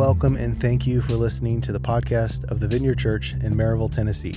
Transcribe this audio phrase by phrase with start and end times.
[0.00, 3.94] Welcome, and thank you for listening to the podcast of the Vineyard Church in Maryville,
[3.94, 4.34] Tennessee.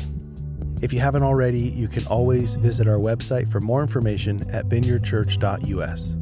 [0.82, 6.18] If you haven't already, you can always visit our website for more information at vineyardchurch.us.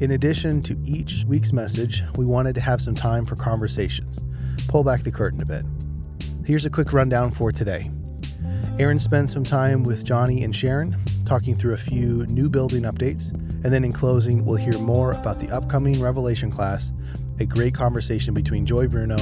[0.00, 4.24] In addition to each week's message, we wanted to have some time for conversations.
[4.66, 5.64] Pull back the curtain a bit.
[6.44, 7.92] Here's a quick rundown for today.
[8.80, 13.30] Aaron spent some time with Jonny and Sharon, talking through a few new building updates,
[13.62, 16.92] and then in closing, we'll hear more about the upcoming Revelation class,
[17.40, 19.16] a great conversation between Joey Bruno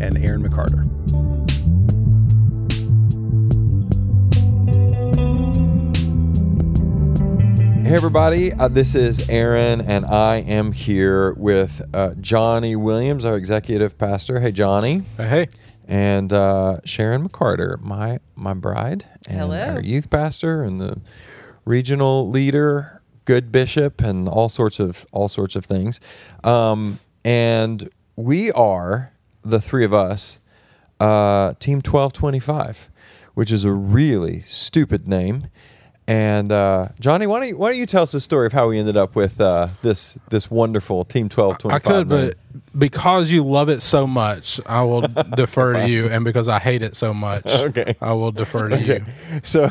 [0.00, 0.88] and Aaron McCarter.
[7.84, 13.36] Hey, everybody, uh, this is Aaron, and I am here with uh, Jonny Williams, our
[13.36, 14.40] executive pastor.
[14.40, 15.02] Hey, Jonny.
[15.18, 15.48] Hey.
[15.86, 19.74] And uh, Sharon McCarter, my my bride, and Hello.
[19.74, 21.00] our youth pastor, and the
[21.64, 25.98] regional leader, good bishop, and all sorts of all sorts of things.
[26.44, 26.98] Um,
[27.28, 29.12] and we are
[29.44, 30.40] the three of us,
[30.98, 32.88] uh, Team Twelve Twenty Five,
[33.34, 35.48] which is a really stupid name.
[36.06, 38.68] And uh, Jonny, why don't you why don't you tell us the story of how
[38.68, 41.86] we ended up with uh, this this wonderful Team Twelve Twenty Five?
[41.86, 42.38] I could, but
[42.76, 45.02] because you love it so much, I will
[45.36, 47.94] defer to you, and because I hate it so much, Okay.
[48.00, 49.04] I will defer to you.
[49.44, 49.68] so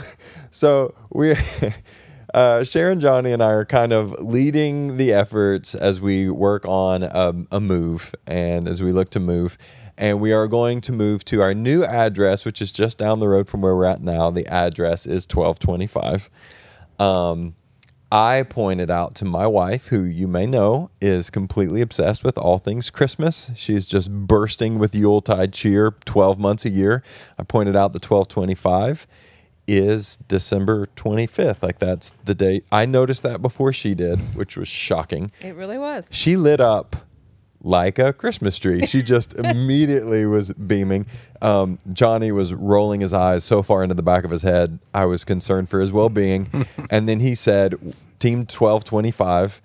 [0.51, 1.33] so we
[2.37, 7.03] uh, Sharon, Jonny, and I are kind of leading the efforts as we work on
[7.15, 9.57] um, a move and as we look to move.
[9.97, 13.27] And we are going to move to our new address, which is just down the
[13.27, 14.29] road from where we're at now.
[14.29, 16.29] The address is 1225.
[16.99, 17.55] Um,
[18.11, 22.59] I pointed out to my wife, who you may know is completely obsessed with all
[22.59, 23.49] things Christmas.
[23.55, 27.01] She's just bursting with Yuletide cheer 12 months a year.
[27.39, 29.07] I pointed out the 1225
[29.67, 31.61] is December 25th.
[31.61, 32.65] Like that's the date.
[32.71, 35.31] I noticed that before she did, which was shocking.
[35.41, 36.05] It really was.
[36.11, 36.95] She lit up
[37.61, 38.85] like a Christmas tree.
[38.85, 41.05] She just immediately was beaming.
[41.41, 44.79] Um, Jonny was rolling his eyes so far into the back of his head.
[44.93, 46.65] I was concerned for his well being.
[46.89, 47.75] and then he said,
[48.19, 49.61] Team 1225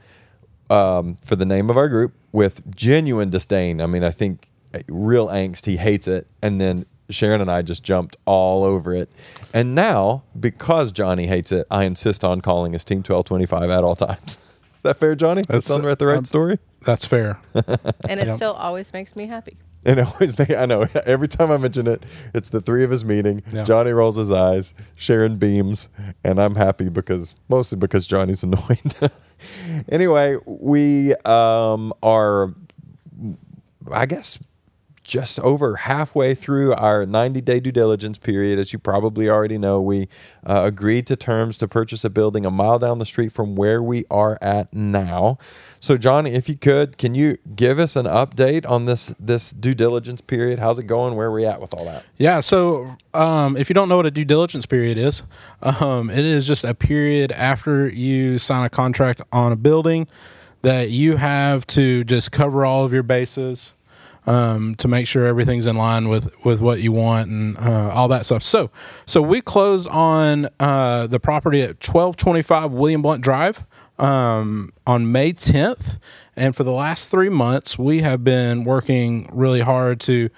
[0.68, 3.80] um, for the name of our group with genuine disdain.
[3.80, 5.66] I mean, I think uh, real angst.
[5.66, 6.26] He hates it.
[6.42, 9.08] And then Sharon and I just jumped all over it.
[9.54, 13.94] And now, because Jonny hates it, I insist on calling his Team 1225 at all
[13.96, 14.36] times.
[14.36, 15.42] Is that fair, Jonny?
[15.42, 16.58] That's That's- sound right the right um, story?
[16.84, 17.38] That's fair.
[17.54, 18.36] And it Yep.
[18.36, 19.56] still always makes me happy.
[19.84, 22.02] And it always make, I know every time I mention it,
[22.34, 23.42] it's the three of us meeting.
[23.52, 23.62] Yeah.
[23.64, 25.88] Jonny rolls his eyes, Sharon beams,
[26.24, 28.96] and I'm happy because mostly because Jonny's annoyed.
[29.88, 32.54] anyway, we um, are,
[33.90, 34.38] I guess,
[35.12, 38.58] just over halfway through our 90 day due diligence period.
[38.58, 40.08] As you probably already know, we
[40.46, 43.82] uh, agreed to terms to purchase a building a mile down the street from where
[43.82, 45.36] we are at now.
[45.80, 49.74] So, Jonny, if you could, can you give us an update on this this due
[49.74, 50.58] diligence period?
[50.58, 51.14] How's it going?
[51.14, 52.06] Where are we at with all that?
[52.16, 52.40] Yeah.
[52.40, 55.24] So, um, if you don't know what a due diligence period is,
[55.62, 60.08] um, it is just a period after you sign a contract on a building
[60.62, 63.74] that you have to just cover all of your bases
[64.26, 68.08] um, to make sure everything's in line with with what you want and uh, all
[68.08, 68.42] that stuff.
[68.42, 68.70] So,
[69.06, 73.64] so we closed on uh, the property at twelve twenty five William Blount Drive
[73.98, 75.98] um, on May tenth,
[76.36, 80.30] and for the last three months, we have been working really hard to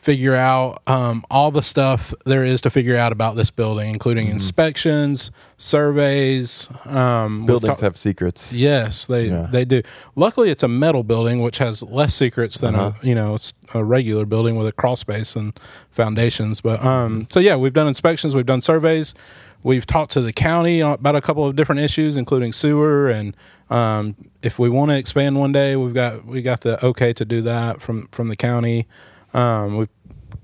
[0.00, 4.28] figure out um, all the stuff there is to figure out about this building, including
[4.28, 6.68] inspections, surveys.
[6.86, 8.52] Um, Buildings ta- have secrets.
[8.52, 9.46] Yes, they Yeah.
[9.50, 9.82] they do.
[10.16, 12.92] Luckily, it's a metal building, which has less secrets than Uh-huh.
[13.02, 13.36] a you know
[13.74, 15.52] a regular building with a crawl space and
[15.90, 16.60] foundations.
[16.60, 19.14] But um, so yeah, we've done inspections, we've done surveys,
[19.62, 23.36] we've talked to the county about a couple of different issues, including sewer, and
[23.68, 27.24] um, if we want to expand one day, we've got we got the okay to
[27.24, 28.86] do that from from the county.
[29.34, 29.88] Um, we've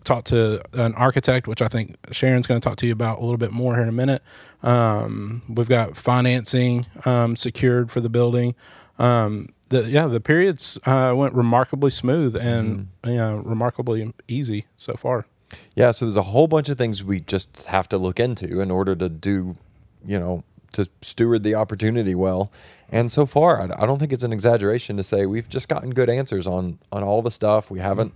[0.04, 3.22] talked to an architect, which I think Sharon's going to talk to you about a
[3.22, 4.22] little bit more here in a minute.
[4.62, 8.54] Um, we've got financing um, secured for the building.
[8.98, 14.94] Um, the, yeah, the periods uh, went remarkably smooth and you know, remarkably easy so
[14.94, 15.26] far.
[15.74, 18.70] Yeah, so there's a whole bunch of things we just have to look into in
[18.70, 19.56] order to do,
[20.04, 22.50] you know, to steward the opportunity well.
[22.90, 25.90] And so far, I, I don't think it's an exaggeration to say we've just gotten
[25.90, 27.70] good answers on on all the stuff.
[27.70, 28.14] We haven't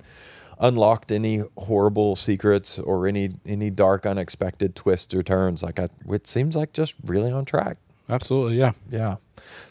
[0.60, 5.62] unlocked any horrible secrets or any any dark unexpected twists or turns.
[5.62, 7.78] Like I, it seems like just really on track.
[8.08, 8.72] Absolutely, yeah.
[8.90, 9.16] Yeah.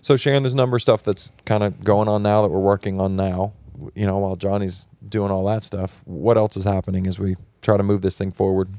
[0.01, 2.99] So Sharon this number of stuff that's kind of going on now that we're working
[2.99, 3.53] on now.
[3.95, 7.77] You know, while Jonny's doing all that stuff, what else is happening as we try
[7.77, 8.69] to move this thing forward?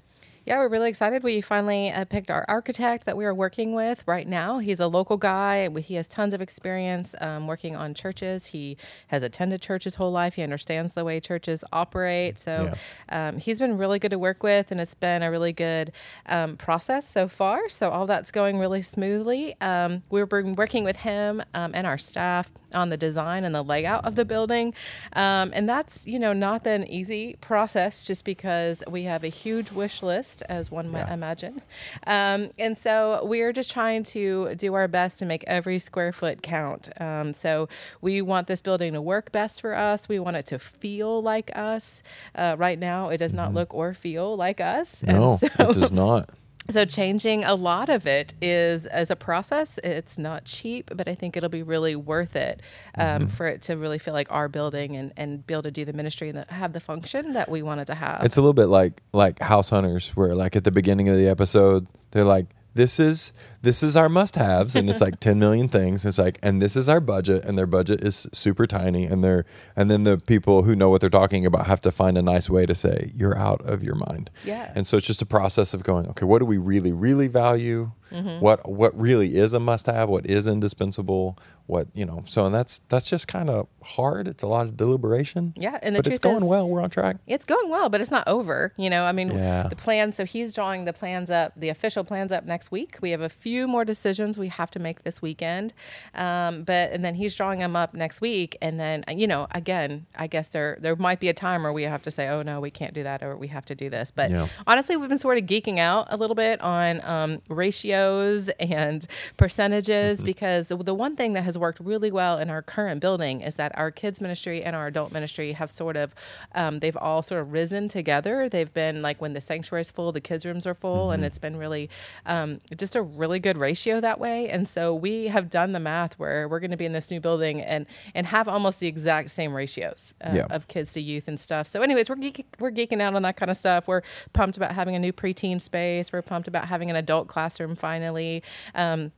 [0.50, 1.22] Yeah, we're really excited.
[1.22, 4.58] We finally uh, picked our architect that we are working with right now.
[4.58, 5.68] He's a local guy.
[5.78, 8.46] He has tons of experience um, working on churches.
[8.46, 8.76] He
[9.06, 10.34] has attended church his whole life.
[10.34, 12.40] He understands the way churches operate.
[12.40, 12.72] So
[13.10, 15.92] um, he's been really good to work with, and it's been a really good
[16.26, 17.68] um, process so far.
[17.68, 19.54] So all that's going really smoothly.
[19.60, 23.62] Um, we've been working with him um, and our staff on the design and the
[23.62, 24.74] layout of the building.
[25.12, 29.28] Um, and that's, you know, not been an easy process just because we have a
[29.28, 31.14] huge wish list, as one might Yeah.
[31.14, 31.62] imagine.
[32.06, 36.42] Um, and so we're just trying to do our best to make every square foot
[36.42, 36.88] count.
[37.00, 37.68] Um, so
[38.00, 40.08] we want this building to work best for us.
[40.08, 42.02] We want it to feel like us.
[42.34, 44.96] Uh, right now, it does not look or feel like us.
[44.96, 45.12] Mm-hmm.
[45.12, 46.30] No, and so, it does not.
[46.72, 49.78] So changing a lot of it is as a process.
[49.84, 52.60] It's not cheap, but I think it'll be really worth it
[52.96, 53.26] um, Mm-hmm.
[53.28, 55.92] for it to really feel like our building and, and be able to do the
[55.92, 58.22] ministry and the, have the function that we wanted to have.
[58.24, 61.28] It's a little bit like like House Hunters, where like at the beginning of the
[61.28, 63.32] episode, they're like, "This is
[63.62, 66.04] this is our must-haves," and it's like ten million things.
[66.04, 69.44] It's like, and this is our budget, and their budget is super tiny, and they're
[69.76, 72.48] and then the people who know what they're talking about have to find a nice
[72.50, 74.30] way to say you're out of your mind.
[74.44, 74.72] Yeah.
[74.74, 77.92] And so it's just a process of going, okay, what do we really really value?
[78.10, 78.40] Mm-hmm.
[78.40, 80.08] What what really is a must-have?
[80.08, 81.38] What is indispensable?
[81.66, 82.22] What you know?
[82.26, 84.26] So and that's that's just kind of hard.
[84.26, 85.54] It's a lot of deliberation.
[85.56, 86.68] Yeah, and the but it's going is- well.
[86.68, 87.16] We're on track.
[87.28, 88.72] It's going well, but it's not over.
[88.76, 89.64] You know, I mean, Yeah.
[89.68, 90.16] the plans.
[90.16, 92.98] So he's drawing the plans up, the official plans up next week.
[93.00, 95.72] We have a few more decisions we have to make this weekend,
[96.14, 98.56] um, but and then he's drawing them up next week.
[98.62, 101.82] And then you know, again, I guess there there might be a time where we
[101.84, 104.10] have to say, oh no, we can't do that, or we have to do this.
[104.10, 104.48] But Yeah.
[104.66, 109.06] honestly, we've been sort of geeking out a little bit on um, ratios and
[109.36, 113.56] percentages because the, one thing that has worked really well in our current building is
[113.56, 116.14] that our kids ministry and our adult ministry have sort of
[116.54, 118.48] um, they've all sort of risen together.
[118.48, 121.38] They've been like when the sanctuary is full, the kids rooms are full, and it's
[121.38, 121.90] been really
[122.26, 124.48] um, just a really good ratio that way.
[124.48, 127.20] And so we have done the math where we're going to be in this new
[127.20, 130.46] building and and have almost the exact same ratios uh, Yeah.
[130.50, 131.66] of kids to youth and stuff.
[131.66, 133.88] So, anyways, we're geek, we're geeking out on that kind of stuff.
[133.88, 134.02] We're
[134.32, 136.12] pumped about having a new preteen space.
[136.12, 138.42] We're pumped about having an adult classroom finally.
[138.74, 139.12] Um,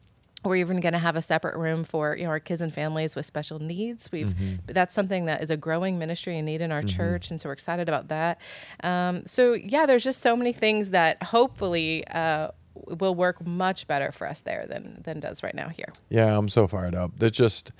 [0.44, 3.14] we're even going to have a separate room for you know our kids and families
[3.14, 4.10] with special needs.
[4.10, 4.34] We've
[4.66, 7.48] but that's something that is a growing ministry and need in our church, and so
[7.48, 8.40] we're excited about that.
[8.82, 14.12] Um, so yeah, there's just so many things that hopefully uh, will work much better
[14.12, 15.92] for us there than than does right now here.
[16.08, 17.12] Yeah, I'm so fired up.
[17.16, 17.72] There's just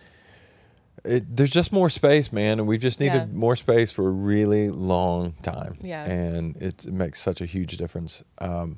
[1.05, 3.37] it, there's just more space, man, and we've just needed Yeah.
[3.39, 5.75] more space for a really long time.
[5.83, 6.05] Yeah.
[6.05, 8.23] and it, it makes such a huge difference.
[8.39, 8.77] Um,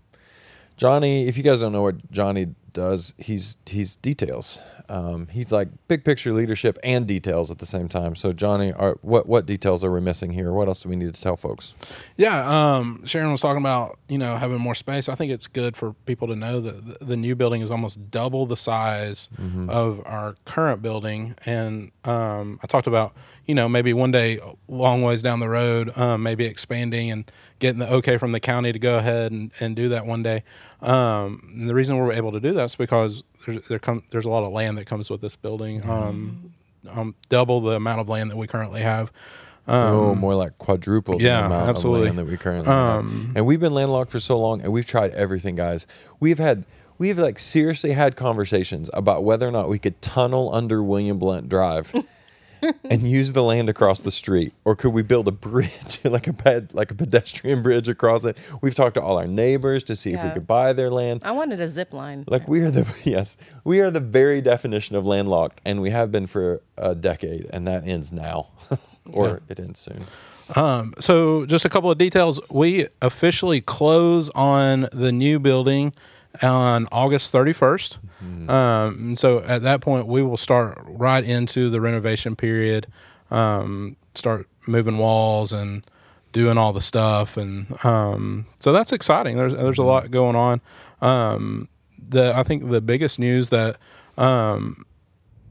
[0.77, 4.61] Jonny, if you guys don't know what Jonny does, he's he's details.
[4.91, 8.15] Um, he's like big picture leadership and details at the same time.
[8.15, 10.53] So, Jonny, are, what what details are we missing here?
[10.53, 11.73] What else do we need to tell folks?
[12.17, 15.09] Yeah, um, Sharon was talking about you know having more space.
[15.09, 18.11] I think it's good for people to know that the, the new building is almost
[18.11, 19.31] double the size
[19.69, 23.15] of our current building, and um, I talked about
[23.47, 24.39] you know maybe one day,
[24.69, 28.73] long ways down the road, um, maybe expanding and getting the okay from the county
[28.73, 30.43] to go ahead and, and do that one day.
[30.83, 34.25] Um, and the reason we're able to do that is because there's there come there's
[34.25, 35.89] a lot of land that comes with this building.
[35.89, 36.53] Um,
[36.91, 39.11] um, double the amount of land that we currently have.
[39.67, 42.09] oh, more like quadruple the yeah, amount absolutely.
[42.11, 43.37] of land that we currently Um, have.
[43.37, 45.87] And we've been landlocked for so long, and we've tried everything, guys.
[46.21, 46.65] We've had
[46.99, 51.49] we've like seriously had conversations about whether or not we could tunnel under William Blount
[51.49, 51.95] Drive.
[52.85, 56.33] and use the land across the street, or could we build a bridge, like a
[56.33, 58.37] ped, like a pedestrian bridge across it?
[58.63, 61.23] We've talked to all our neighbors to see if we could buy their land.
[61.25, 62.25] I wanted a zip line.
[62.29, 66.11] Like we are the yes, we are the very definition of landlocked, and we have
[66.11, 68.49] been for a decade, and that ends now,
[69.13, 70.05] or it ends soon.
[70.57, 72.41] Um, so just a couple of details.
[72.51, 75.95] We officially close on the new building
[76.43, 77.99] on August 31st.
[78.51, 82.87] Um, and so at that point, we will start right into the renovation period,
[83.31, 85.85] um, start moving walls and
[86.33, 87.37] doing all the stuff.
[87.37, 89.37] And um, so that's exciting.
[89.37, 90.61] There's, there's a lot going on.
[91.01, 93.77] Um, the, I think the biggest news that
[94.19, 94.85] um,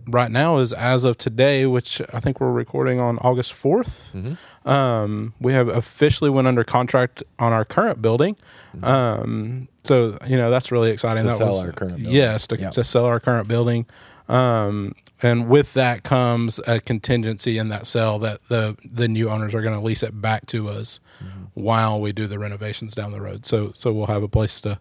[0.07, 4.38] right now is as of today, which I think we're recording on August 4th.
[4.65, 8.36] Um, we have officially went under contract on our current building.
[8.81, 11.24] Um, so you know that's really exciting.
[11.24, 12.13] To that sell was, our current building.
[12.13, 13.86] Yes, to, to sell our current building.
[14.29, 19.53] Um, and with that comes a contingency in that sale that the the new owners
[19.55, 21.43] are going to lease it back to us Mm-hmm.
[21.53, 23.45] while we do the renovations down the road.
[23.45, 24.79] So so we'll have a place to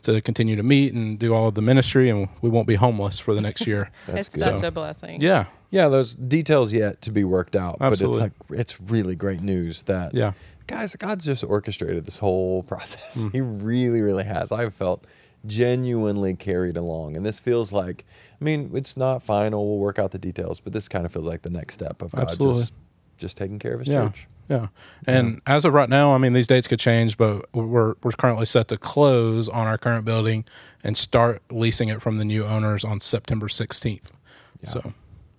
[0.00, 3.18] to continue to meet and do all of the ministry, and we won't be homeless
[3.20, 3.90] for the next year.
[4.06, 4.40] That's it's good.
[4.42, 5.20] such So- a blessing.
[5.20, 8.18] yeah, Yeah, those details yet to be worked out, Absolutely.
[8.20, 10.32] but it's like it's really great news that yeah,
[10.66, 13.18] guys, God's just orchestrated this whole process.
[13.24, 13.32] Mm.
[13.32, 14.50] He really, really has.
[14.52, 15.06] I've felt
[15.46, 18.04] genuinely carried along, and this feels like.
[18.40, 19.68] I mean, it's not final.
[19.68, 22.10] We'll work out the details, but this kind of feels like the next step of
[22.12, 22.62] God Absolutely.
[22.62, 22.72] just
[23.18, 24.04] just taking care of His Yeah.
[24.08, 24.26] church.
[24.50, 24.66] Yeah.
[25.06, 28.46] And as of right now, I mean, these dates could change, but we're we're currently
[28.46, 30.44] set to close on our current building
[30.84, 34.12] and start leasing it from the new owners on September sixteenth.
[34.60, 34.68] Yeah.
[34.68, 34.92] So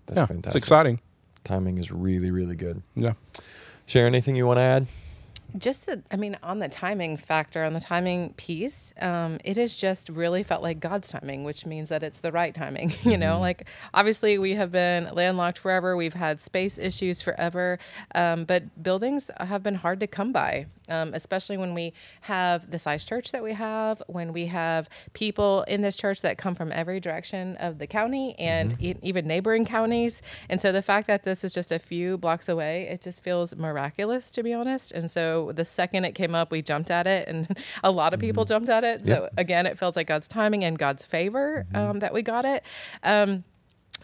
[0.08, 0.46] That's yeah, fantastic.
[0.46, 1.02] it's exciting.
[1.44, 2.82] Timing is really, really good.
[2.96, 3.14] Yeah.
[3.86, 4.88] Share anything you want to add?
[5.58, 9.76] Just the i mean on the timing factor on the timing piece um, it has
[9.76, 13.40] just really felt like god's timing which means that it's the right timing you know?
[13.40, 15.96] Like obviously we have been landlocked forever.
[15.96, 17.80] We've had space issues forever
[18.16, 22.78] um, but buildings have been hard to come by um, especially when we have the
[22.78, 26.72] size church that we have when we have people in this church that come from
[26.72, 30.22] every direction of the county and e- even neighboring counties.
[30.50, 33.56] And so the fact that this is just a few blocks away it just feels
[33.56, 34.92] miraculous to be honest.
[34.92, 38.20] And so the second it came up we jumped at it and a lot of
[38.20, 39.06] people jumped at it.
[39.06, 42.64] So again it feels like god's timing and god's favor um, that we got it.
[43.04, 43.44] Um,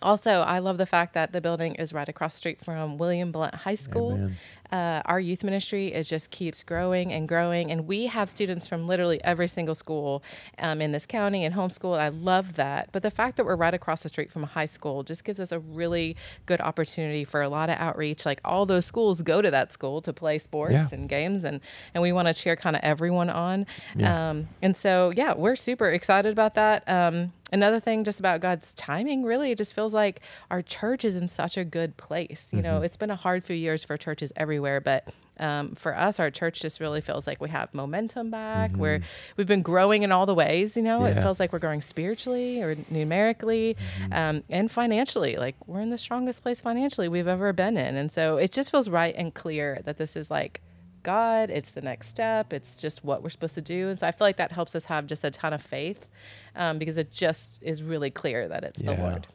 [0.02, 3.32] also, I love the fact that the building is right across the street from William
[3.32, 4.14] Blount High School.
[4.14, 4.36] Amen.
[4.72, 8.88] Uh, our youth ministry is just keeps growing and growing, and we have students from
[8.88, 10.24] literally every single school
[10.60, 11.94] um, in this county and homeschool.
[11.94, 12.90] And I love that.
[12.92, 15.40] But the fact that we're right across the street from a high school just gives
[15.40, 18.26] us a really good opportunity for a lot of outreach.
[18.26, 20.88] Like all those schools go to that school to play sports Yeah.
[20.92, 21.62] and games, and
[21.94, 23.66] and we want to cheer kind of everyone on.
[24.04, 26.84] Um, and so yeah, we're super excited about that.
[26.88, 31.16] Um, another thing just about God's timing, really, it just feels like our church is
[31.16, 32.48] in such a good place.
[32.52, 32.64] You Mm-hmm.
[32.68, 35.08] know, it's been a hard few years for churches everywhere, but
[35.40, 38.76] um, for us, our church just really feels like we have momentum back.
[38.76, 39.02] We're
[39.38, 40.76] we've been growing in all the ways.
[40.76, 41.22] You know, it Mm-hmm.
[41.22, 44.14] Feels like we're growing spiritually or numerically Mm-hmm.
[44.14, 45.36] um, and financially.
[45.38, 48.72] Like we're in the strongest place financially we've ever been in, and so it just
[48.72, 50.62] feels right and clear that this is like
[51.08, 51.50] God.
[51.50, 52.52] It's the next step.
[52.52, 53.88] It's just what we're supposed to do.
[53.88, 56.06] And so I feel like that helps us have just a ton of faith
[56.54, 59.28] um, because it just is really clear that it's the Lord.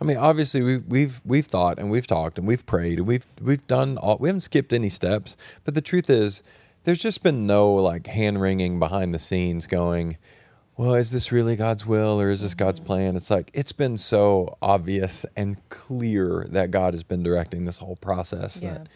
[0.00, 3.26] I mean, obviously we've we've we've thought and we've talked and we've prayed and we've
[3.40, 5.36] we've done all we haven't skipped any steps.
[5.62, 6.42] But the truth is,
[6.82, 10.18] there's just been no like hand wringing behind the scenes going,
[10.76, 13.14] well, is this really God's will or is this God's plan?
[13.14, 17.96] It's like it's been so obvious and clear that God has been directing this whole
[17.96, 18.72] process Yeah.
[18.72, 18.88] that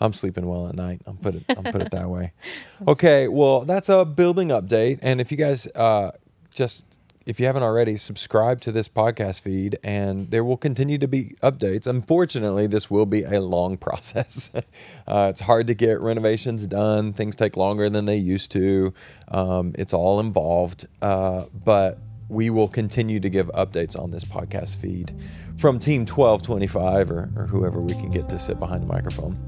[0.00, 1.02] I'm sleeping well at night.
[1.06, 2.32] I'll put it I'll put it that way.
[2.88, 5.00] Okay, well, that's a building update.
[5.02, 6.12] And if you guys uh
[6.52, 6.84] just
[7.26, 11.36] if you haven't already, subscribe to this podcast feed and there will continue to be
[11.42, 11.86] updates.
[11.86, 14.50] Unfortunately, this will be a long process.
[15.06, 18.92] uh, it's hard to get renovations done, things take longer than they used to.
[19.28, 24.78] Um, it's all involved, uh, but we will continue to give updates on this podcast
[24.78, 25.12] feed
[25.58, 29.38] from Team 1225 or, or whoever we can get to sit behind the microphone.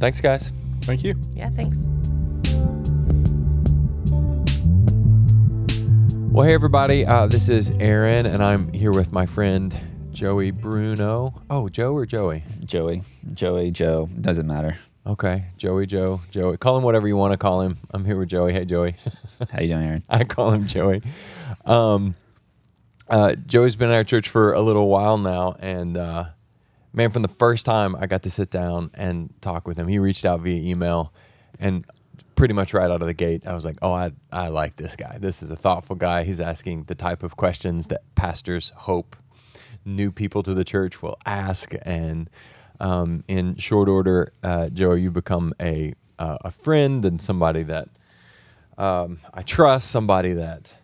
[0.00, 0.50] Thanks, guys.
[0.80, 1.14] Thank you.
[1.34, 1.76] Yeah, thanks.
[6.32, 7.04] Well, hey, everybody.
[7.04, 9.78] Uh, this is Aaron, and I'm here with my friend
[10.10, 11.34] Joey Bruno.
[11.50, 12.44] Oh, Joe or Joey?
[12.64, 13.02] Joey,
[13.34, 14.78] Joey, Joe, doesn't matter.
[15.06, 16.56] Okay, Joey, Joe, Joey.
[16.56, 17.76] Call him whatever you want to call him.
[17.90, 18.54] I'm here with Joey.
[18.54, 18.94] Hey, Joey.
[19.52, 20.04] How you doing, Aaron?
[20.08, 21.02] I call him Joey.
[21.66, 22.14] Um,
[23.06, 26.24] uh, Joey's been at our church for a little while now, and uh,
[26.92, 29.98] man, from the first time I got to sit down and talk with him, he
[29.98, 31.12] reached out via email,
[31.58, 31.84] and
[32.34, 34.96] pretty much right out of the gate, I was like, "Oh, I I like this
[34.96, 35.18] guy.
[35.18, 36.24] This is a thoughtful guy.
[36.24, 39.16] He's asking the type of questions that pastors hope
[39.84, 42.30] new people to the church will ask." And
[42.80, 47.88] um, in short order, uh, Joey, you become a uh, a friend and somebody that
[48.78, 50.74] um, I trust, somebody that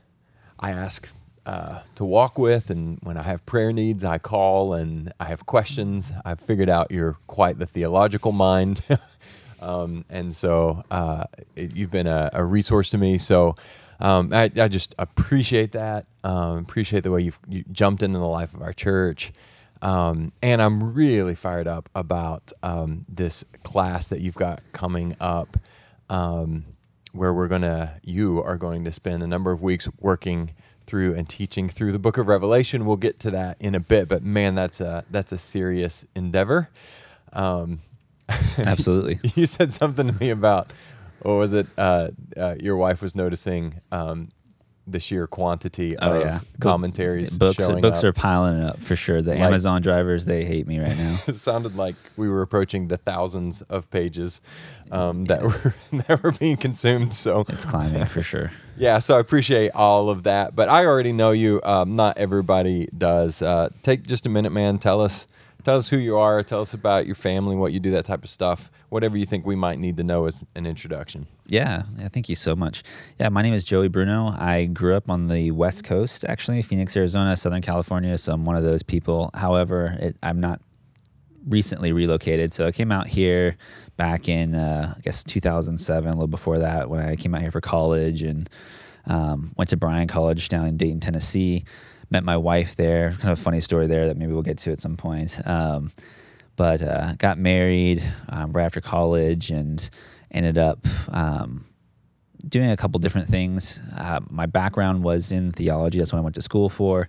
[0.59, 1.09] I ask
[1.47, 5.47] uh, to walk with, and when I have prayer needs, I call, and I have
[5.47, 6.13] questions.
[6.25, 8.83] I've figured out you're quite the theological mind,
[9.63, 11.25] um, and so uh,
[11.55, 13.19] it- you've been a, a resource to me.
[13.19, 13.55] So
[14.01, 16.07] um, I, I just appreciate that.
[16.25, 19.33] Um, appreciate the way you've you jumped into the life of our church.
[19.83, 25.57] Um, and I'm really fired up about um, this class that you've got coming up
[26.11, 26.65] um,
[27.13, 30.51] where we're gonna you are going to spend a number of weeks working
[30.87, 34.09] through and teaching through the book of revelation we'll get to that in a bit
[34.09, 36.71] but man that's a that's a serious endeavor
[37.33, 37.81] um,
[38.59, 39.21] Absolutely.
[39.35, 40.73] you said something to me about
[41.21, 44.29] what was it uh, uh, your wife was noticing um,
[44.89, 47.57] the sheer quantity Oh of yeah, Book- commentaries books.
[47.65, 48.05] showing books up.
[48.05, 49.21] are piling up for sure.
[49.21, 51.19] The Like- Amazon drivers they hate me right now.
[51.27, 54.41] it sounded like we were approaching the thousands of pages
[54.93, 55.75] um, that were
[56.07, 57.15] that were being consumed.
[57.15, 58.53] So it's climbing for sure.
[58.77, 60.55] yeah, so I appreciate all of that.
[60.55, 61.61] But I already know you.
[61.65, 63.43] Um, not everybody does.
[63.43, 64.79] Uh, take just a minute, man.
[64.79, 65.27] Tell us
[65.67, 66.45] tell us who you are.
[66.45, 68.71] Tell us about your family, what you do, that type of stuff.
[68.89, 71.27] Whatever you think we might need to know as an introduction.
[71.49, 72.85] Yeah, yeah, thank you so much.
[73.19, 74.29] Yeah, my name is Joey Bruno.
[74.29, 78.17] I grew up on the West Coast, actually, Phoenix, Arizona, Southern California.
[78.17, 79.31] So I'm one of those people.
[79.35, 80.61] However, it, I'm not
[81.49, 82.53] recently relocated.
[82.53, 83.57] So I came out here
[83.97, 87.51] back in, uh, I guess, 2007, a little before that, when I came out here
[87.51, 88.49] for college and
[89.07, 91.65] um, went to Bryan College down in Dayton, Tennessee.
[92.11, 93.11] Met my wife there.
[93.11, 95.41] Kind of a funny story there that maybe we'll get to at some point.
[95.47, 95.93] Um,
[96.57, 99.89] but uh, got married um, right after college and
[100.31, 101.67] ended up um,
[102.49, 103.81] doing a couple different things.
[103.97, 105.99] Uh, my background was in theology.
[105.99, 107.09] That's what I went to school for.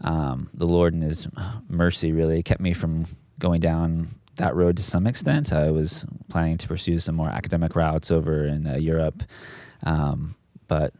[0.00, 1.26] Um, the Lord, in His
[1.68, 3.06] mercy, really kept me from
[3.38, 5.52] going down that road to some extent.
[5.52, 9.22] I was planning to pursue some more academic routes over in uh, Europe,
[9.82, 10.36] um,
[10.68, 10.92] but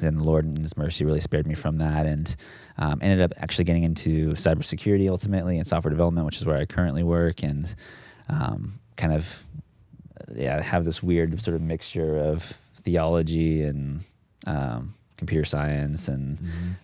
[0.00, 2.34] then the Lord, in His mercy, really spared me from that, and
[2.78, 6.64] um, ended up actually getting into cybersecurity ultimately and software development, which is where I
[6.66, 7.74] currently work, and
[8.28, 9.42] um, kind of
[10.34, 14.00] yeah have this weird sort of mixture of theology and
[14.46, 16.38] um, computer science and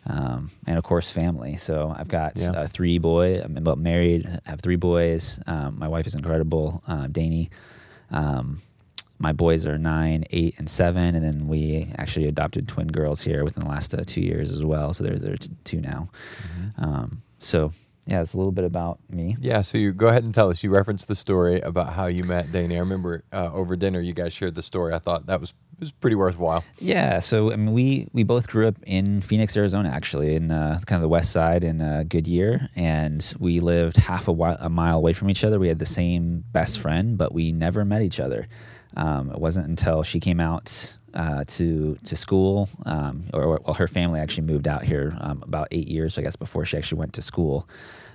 [0.06, 1.56] um, and of course family.
[1.56, 2.50] So I've got Yeah.
[2.52, 3.40] uh, three boy.
[3.42, 4.26] I'm about married.
[4.46, 5.38] I have three boys.
[5.46, 7.50] Um, my wife is incredible, uh, Danny.
[9.22, 13.44] My boys are nine, eight, and seven, and then we actually adopted twin girls here
[13.44, 14.92] within the last uh, two years as well.
[14.92, 16.08] So they're they're t- two now.
[16.76, 17.72] Um, so
[18.06, 19.36] yeah, it's a little bit about me.
[19.40, 20.64] Yeah, so you go ahead and tell us.
[20.64, 22.74] You referenced the story about how you met Danny.
[22.76, 24.92] I remember uh, over dinner you guys shared the story.
[24.92, 26.64] I thought that was it was pretty worthwhile.
[26.80, 30.80] Yeah, so I mean, we we both grew up in Phoenix, Arizona, actually, in uh,
[30.86, 34.68] kind of the west side in uh, Goodyear, and we lived half a, wi- a
[34.68, 35.60] mile away from each other.
[35.60, 38.48] We had the same best friend, but we never met each other.
[38.96, 43.74] Um, it wasn't until she came out uh, to to school, um, or, or well,
[43.74, 46.98] her family actually moved out here um, about eight years, I guess, before she actually
[46.98, 47.68] went to school.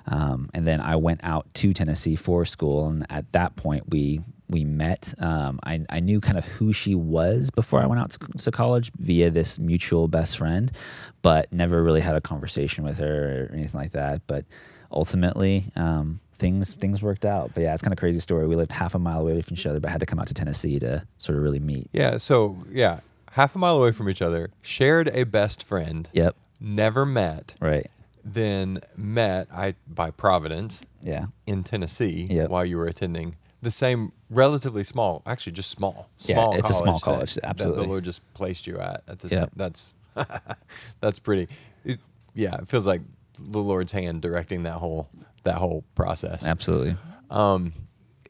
[0.07, 4.21] Um, and then I went out to Tennessee for school, and at that point we
[4.49, 5.13] we met.
[5.19, 8.51] Um, I, I knew kind of who she was before I went out to, to
[8.51, 10.71] college via this mutual best friend,
[11.21, 14.21] but never really had a conversation with her or anything like that.
[14.25, 14.45] But
[14.91, 17.51] ultimately, um, things things worked out.
[17.53, 18.47] But yeah, it's kind of crazy story.
[18.47, 20.33] We lived half a mile away from each other, but had to come out to
[20.33, 21.87] Tennessee to sort of really meet.
[21.93, 22.99] Yeah, so yeah,
[23.31, 26.35] half a mile away from each other, shared a best friend, Yep.
[26.59, 27.87] never met, Right.
[28.23, 31.27] then met I by Providence Yeah.
[31.45, 32.49] in Tennessee Yep.
[32.49, 36.55] while you were attending the same relatively small, actually just small, Yeah, small.
[36.55, 37.83] it's a small college that, that absolutely.
[37.83, 39.39] the Lord just placed you at at the Yep.
[39.39, 39.49] same.
[39.55, 39.95] That's
[41.01, 41.47] that's pretty.
[41.85, 41.99] It,
[42.33, 43.01] yeah, it feels like
[43.39, 45.09] the Lord's hand directing that whole
[45.43, 46.45] that whole process.
[46.45, 46.97] Absolutely.
[47.29, 47.73] Um,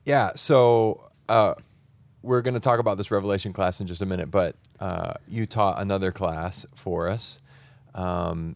[0.05, 0.31] yeah.
[0.35, 1.55] So uh,
[2.21, 5.45] we're going to talk about this Revelation class in just a minute, but uh, you
[5.45, 7.39] taught another class for us
[7.95, 8.55] um,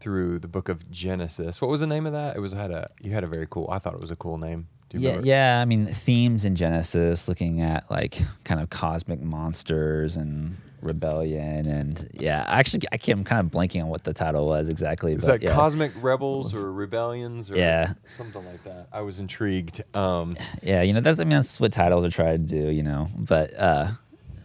[0.00, 1.60] through the book of Genesis.
[1.60, 2.36] What was the name of that?
[2.36, 3.68] It was had a you had a very cool.
[3.70, 4.68] I thought it was a cool name.
[4.92, 5.28] Yeah, remember?
[5.28, 5.60] yeah.
[5.60, 12.08] I mean, themes in Genesis, looking at like kind of cosmic monsters and rebellion, and
[12.12, 12.44] yeah.
[12.48, 13.18] Actually, I can't.
[13.20, 15.12] I'm kind of blanking on what the title was exactly.
[15.12, 15.54] Is but that yeah.
[15.54, 17.94] cosmic rebels or rebellions or Yeah.
[18.08, 18.88] something like that?
[18.92, 19.82] I was intrigued.
[19.96, 21.20] Um, Yeah, you know that's.
[21.20, 22.70] I mean, that's what titles are trying to do.
[22.70, 23.88] You know, but uh,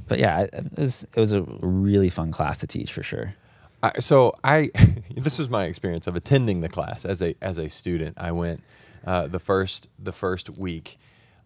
[0.08, 3.36] but yeah, it was it was a really fun class to teach for sure.
[3.82, 4.72] I, so I
[5.16, 8.18] this was my experience of attending the class as a as a student.
[8.20, 8.62] I went
[9.06, 10.98] uh, the first the first week,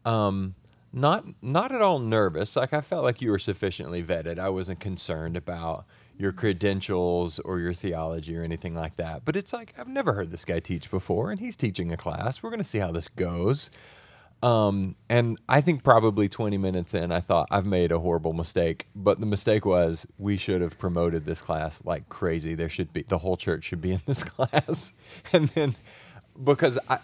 [0.06, 0.56] um,
[1.00, 2.56] not not at all nervous.
[2.56, 4.40] Like I felt like you were sufficiently vetted.
[4.40, 5.86] I wasn't concerned about
[6.18, 9.24] your credentials or your theology or anything like that.
[9.24, 12.42] But it's like I've never heard this guy teach before, and he's teaching a class.
[12.42, 13.70] We're going to see how this goes.
[14.44, 18.88] Um, and I think probably 20 minutes in, I thought I've made a horrible mistake.
[18.96, 22.54] But the mistake was we should have promoted this class like crazy.
[22.54, 24.94] There should be the whole church should be in this class.
[25.34, 25.76] and then
[26.44, 27.00] because I,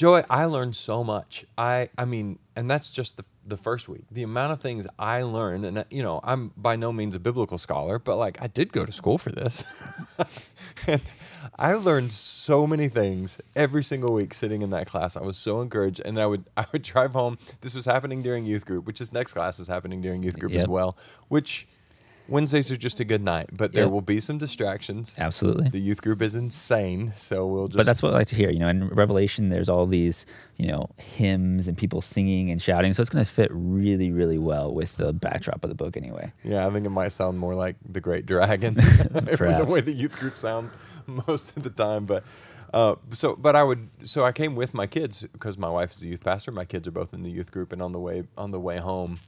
[0.00, 1.44] Joey, I learned so much.
[1.58, 4.04] I, I mean, and that's just the the first week.
[4.10, 7.58] The amount of things I learned, and you know, I'm by no means a biblical
[7.58, 9.64] scholar, but like I did go to school for this.
[10.86, 11.00] and
[11.58, 15.16] I learned so many things every single week sitting in that class.
[15.16, 17.38] I was so encouraged, and I would I would drive home.
[17.60, 20.52] This was happening during youth group, which this next class is happening during youth group
[20.52, 20.96] as well,
[21.28, 21.66] which
[22.30, 23.92] Wednesdays are just a good night, but there Yep.
[23.92, 25.14] will be some distractions.
[25.18, 25.68] Absolutely.
[25.68, 27.76] The youth group is insane, so we'll just.
[27.76, 28.50] but that's what I like to hear.
[28.50, 32.94] You know, in Revelation, there's all these, you know, hymns and people singing and shouting.
[32.94, 36.32] So it's going to fit really, really well with the backdrop of the book, anyway.
[36.44, 40.18] Yeah, I think it might sound more like the Great Dragon, the way the youth
[40.18, 40.72] group sounds
[41.06, 42.06] most of the time.
[42.06, 42.22] But
[42.72, 43.88] uh, so, but I would.
[44.06, 46.52] So I came with my kids because my wife is a youth pastor.
[46.52, 48.78] My kids are both in the youth group, and on the way on the way
[48.78, 49.18] home,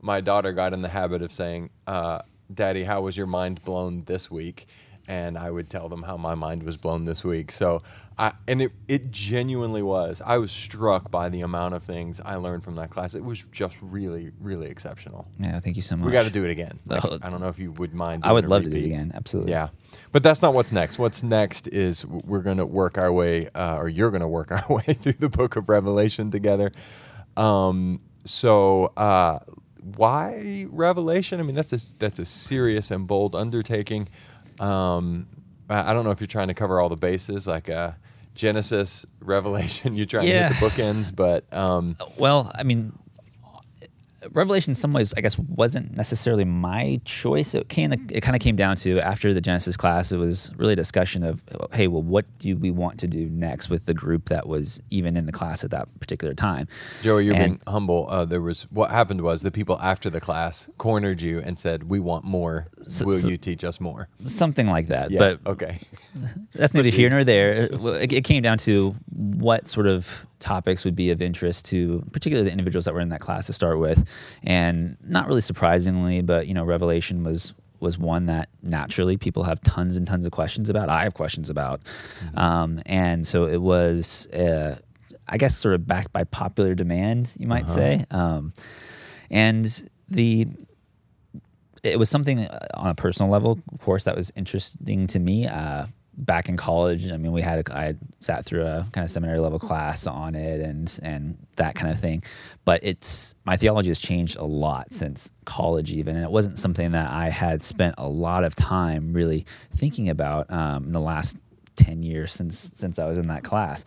[0.00, 2.20] my daughter got in the habit of saying, uh,
[2.54, 4.66] "Daddy, how was your mind blown this week?"
[5.08, 7.50] And I would tell them how my mind was blown this week.
[7.50, 7.82] So
[8.18, 10.22] I and it it genuinely was.
[10.24, 13.14] I was struck by the amount of things I learned from that class.
[13.14, 15.26] It was just really, really exceptional.
[15.38, 16.06] Yeah, thank you so much.
[16.06, 16.78] We got to do it again.
[16.88, 17.24] Like.
[17.24, 18.24] I don't know if you would mind.
[18.24, 19.12] I would love to do it again.
[19.14, 19.52] Absolutely.
[19.52, 19.68] Yeah,
[20.12, 20.98] but that's not what's next.
[20.98, 24.52] What's next is we're going to work our way, uh, or you're going to work
[24.52, 26.70] our way through the Book of Revelation together.
[27.36, 29.38] Um, so uh,
[29.96, 31.40] why Revelation?
[31.40, 34.08] I mean, that's a that's a serious and bold undertaking.
[34.60, 35.26] Um,
[35.68, 37.92] I I don't know if you're trying to cover all the bases, like uh,
[38.34, 39.94] Genesis, Revelation.
[39.94, 40.48] You're trying Yeah.
[40.48, 42.92] to hit the bookends, but um, Well, I mean,
[44.30, 47.54] Revelation, in some ways, I guess, wasn't necessarily my choice.
[47.54, 50.12] It kind of it kind of came down to after the Genesis class.
[50.12, 53.68] It was really a discussion of, hey, well, what do we want to do next
[53.70, 56.68] with the group that was even in the class at that particular time?
[57.02, 58.06] Joey, you're And- being humble.
[58.08, 61.84] Uh, there was what happened was the people after the class cornered you and said,
[61.90, 62.66] "We want more.
[62.86, 65.10] So- Will so- you teach us more?" Something like that.
[65.10, 65.18] Yeah.
[65.18, 65.78] But okay.
[66.54, 67.68] that's neither here nor there.
[67.72, 72.44] It, it came down to what sort of topics would be of interest to, particularly
[72.44, 74.06] the individuals that were in that class to start with,
[74.42, 79.60] and not really surprisingly, but you know, Revelation was was one that naturally people have
[79.62, 80.88] tons and tons of questions about.
[80.88, 81.80] I have questions about,
[82.34, 84.78] um, and so it was, uh,
[85.26, 88.52] I guess, sort of backed by popular demand, you might say, um,
[89.30, 90.46] and the
[91.82, 95.46] it was something uh, on a personal level, of course, that was interesting to me.
[95.46, 99.10] Uh, back in college, I mean, we had a, I sat through a kind of
[99.10, 102.22] seminary level class on it and and that kind of thing.
[102.64, 106.92] But it's my theology has changed a lot since college, even, and it wasn't something
[106.92, 109.46] that I had spent a lot of time really
[109.76, 111.36] thinking about um, in the last
[111.76, 113.84] 10 years since since I was in that class.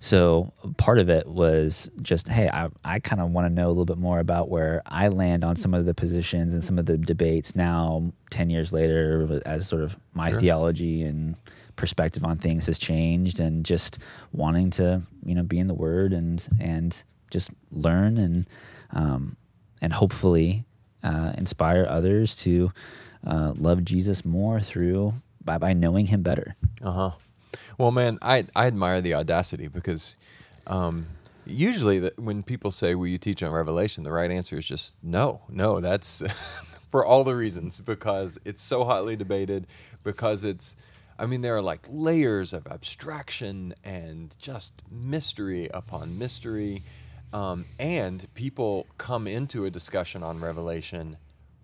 [0.00, 3.70] So part of it was just hey, I I kind of want to know a
[3.70, 6.86] little bit more about where I land on some of the positions and some of
[6.86, 11.36] the debates now 10 years later as sort of my theology and
[11.78, 13.98] perspective on things has changed and just
[14.32, 18.46] wanting to, you know, be in the word and and just learn and
[18.92, 19.36] um
[19.80, 20.64] and hopefully
[21.02, 22.72] uh, inspire others to
[23.26, 25.14] uh, love Jesus more through
[25.44, 26.54] by, by knowing him better.
[26.82, 27.10] Uh huh.
[27.78, 30.16] Well, man, I I admire the audacity because
[30.66, 31.06] um,
[31.46, 34.94] usually the, when people say, "Will you teach on Revelation?" the right answer is just
[35.02, 35.80] no, no.
[35.80, 36.22] That's
[36.90, 39.66] for all the reasons because it's so hotly debated
[40.04, 40.76] because it's.
[41.18, 46.82] I mean, there are like layers of abstraction and just mystery upon mystery,
[47.32, 51.16] um, and people come into a discussion on Revelation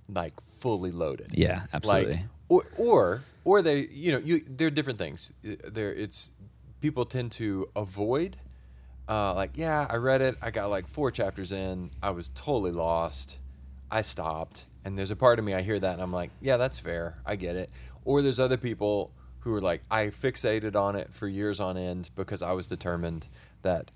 [0.09, 1.29] like fully loaded.
[1.33, 2.15] Yeah, absolutely.
[2.15, 5.33] Like, or or or they, you know, you there are different things.
[5.43, 6.31] There, it's
[6.81, 8.37] people tend to avoid.
[9.09, 10.35] Uh, like, yeah, I read it.
[10.43, 11.91] I got like four chapters in.
[12.03, 13.39] I was totally lost.
[13.91, 14.67] I stopped.
[14.85, 17.17] And there's a part of me I hear that and I'm like, yeah, that's fair.
[17.25, 17.71] I get it.
[18.05, 19.11] Or there's other people
[19.45, 23.29] who are like, I fixated on it for years on end because I was determined
[23.63, 23.91] that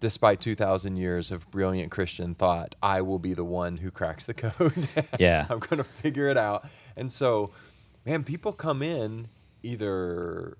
[0.00, 4.34] despite 2,000 years of brilliant Christian thought, I will be the one who cracks the
[4.34, 4.88] code.
[5.18, 5.46] Yeah.
[5.48, 6.66] I'm going to figure it out.
[6.96, 7.52] And so,
[8.04, 9.28] man, people come in
[9.62, 10.56] either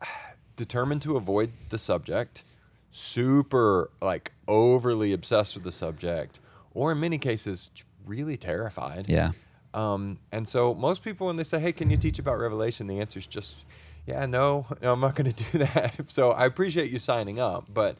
[0.56, 2.42] determined to avoid the subject,
[2.90, 6.38] super like overly obsessed with the subject,
[6.74, 7.70] or in many cases,
[8.06, 9.08] really terrified.
[9.08, 9.32] Yeah.
[9.78, 12.98] Um, and so most people, when they say, "Hey, can you teach about Revelation?" the
[13.00, 13.64] answer is just,
[14.06, 17.66] "Yeah, no, no I'm not going to do that." so I appreciate you signing up,
[17.72, 17.96] but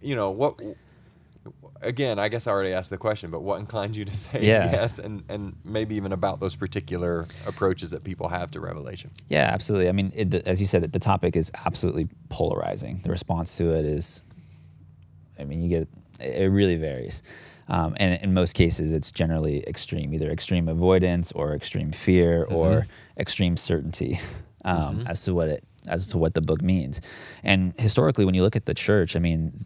[0.00, 0.58] you know what?
[1.80, 4.70] Again, I guess I already asked the question, but what inclined you to say Yeah.
[4.72, 9.10] yes, and and maybe even about those particular approaches that people have to Revelation?
[9.28, 9.88] Yeah, absolutely.
[9.88, 13.00] I mean, it, the, as you said, the topic is absolutely polarizing.
[13.02, 14.22] The response to it is,
[15.38, 15.88] I mean, you get
[16.20, 17.22] it really varies,
[17.68, 22.86] um, and in most cases, it's generally extreme, either extreme avoidance or extreme fear or
[23.18, 24.18] extreme certainty
[24.64, 27.00] um, as to what it as to what the book means.
[27.42, 29.64] And historically, when you look at the church, I mean,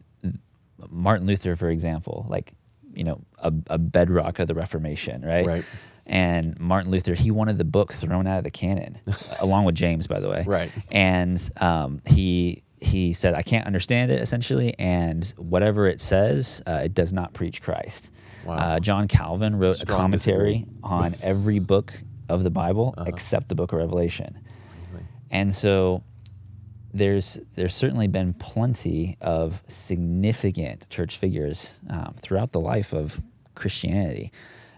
[0.89, 2.53] Martin Luther, for example, like
[2.95, 5.47] you know, a, a bedrock of the Reformation, right?
[5.47, 5.65] Right.
[6.05, 8.99] And Martin Luther, he wanted the book thrown out of the canon,
[9.41, 10.45] along with James, by the way.
[10.47, 10.71] Right.
[10.91, 16.83] And um, he he said, I can't understand it essentially, and whatever it says, uh,
[16.85, 18.11] it does not preach Christ.
[18.45, 18.57] Wow.
[18.57, 20.79] Uh, John Calvin wrote Strong a commentary disagree.
[20.83, 21.93] on every book
[22.29, 23.09] of the Bible Uh-huh.
[23.09, 24.41] except the book of Revelation.
[25.31, 26.03] And so
[26.93, 33.23] there's there's certainly been plenty of significant church figures um, throughout the life of
[33.55, 34.31] Christianity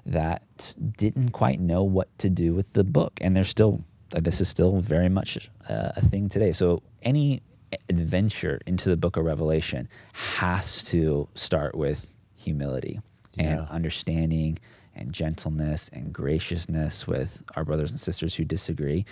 [0.07, 4.49] that didn't quite know what to do with the book, and there's still this is
[4.49, 6.53] still very much uh, a thing today.
[6.53, 7.41] So any
[7.89, 9.89] adventure into the book of Revelation
[10.37, 13.01] has to start with humility
[13.39, 13.67] and Yeah.
[13.71, 14.59] understanding
[14.97, 19.05] and gentleness and graciousness with our brothers and sisters who disagree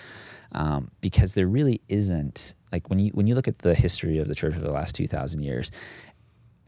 [0.53, 4.29] um, because there really isn't like when you when you look at the history of
[4.29, 5.73] the church over the last 2000 years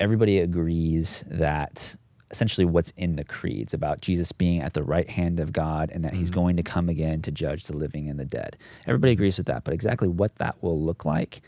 [0.01, 1.95] everybody agrees that
[2.31, 6.05] essentially what's in the creeds about Jesus being at the right hand of God and
[6.05, 8.57] that he's going to come again to judge the living and the dead.
[8.89, 11.43] Everybody agrees with that, but exactly what that will look like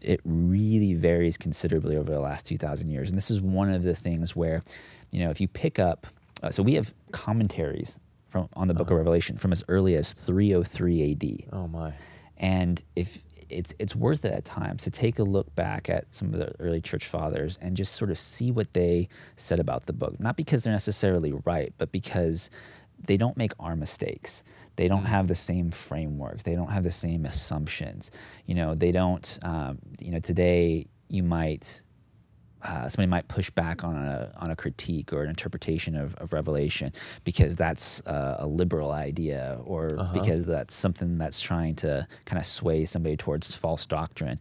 [0.00, 3.08] it really varies considerably over the last 2000 years.
[3.08, 4.62] And this is one of the things where,
[5.10, 6.06] you know, if you pick up
[6.42, 10.12] uh, so we have commentaries from on the book of Revelation from as early as
[10.12, 11.92] 303 AD Oh my.
[12.38, 16.32] and if it's it's worth it at times to take a look back at some
[16.32, 19.92] of the early church fathers and just sort of see what they said about the
[19.92, 22.50] book not because they're necessarily right but because
[23.06, 24.42] they don't make our mistakes
[24.76, 26.42] they don't have the same framework.
[26.42, 28.10] They don't have the same assumptions.
[28.46, 31.82] You know they don't um, you know today you might
[32.64, 36.32] uh, somebody might push back on a on a critique or an interpretation of, of
[36.32, 36.92] Revelation
[37.24, 42.46] because that's uh, a liberal idea or because that's something that's trying to kind of
[42.46, 44.38] sway somebody towards false doctrine,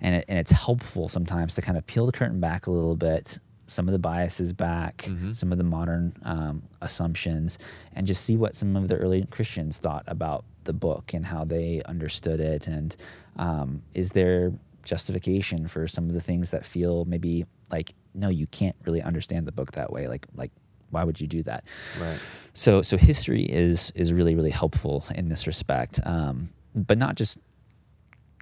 [0.00, 2.96] and it, and it's helpful sometimes to kind of peel the curtain back a little
[2.96, 3.38] bit,
[3.72, 7.58] some of the biases back, some of the modern um, assumptions,
[7.94, 11.44] and just see what some of the early Christians thought about the book and how
[11.44, 12.94] they understood it, and
[13.36, 14.52] um, is there
[14.84, 19.46] justification for some of the things that feel maybe like no you can't really understand
[19.46, 20.06] the book that way?
[20.06, 20.50] Like like
[20.90, 21.64] why would you do that?
[22.00, 22.18] Right.
[22.52, 26.00] so so history is is really really helpful in this respect.
[26.04, 27.38] Um, but not just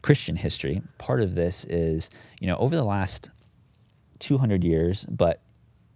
[0.03, 0.83] christian history.
[0.99, 3.31] Part of this is you know over the last
[4.21, 5.41] 200 years but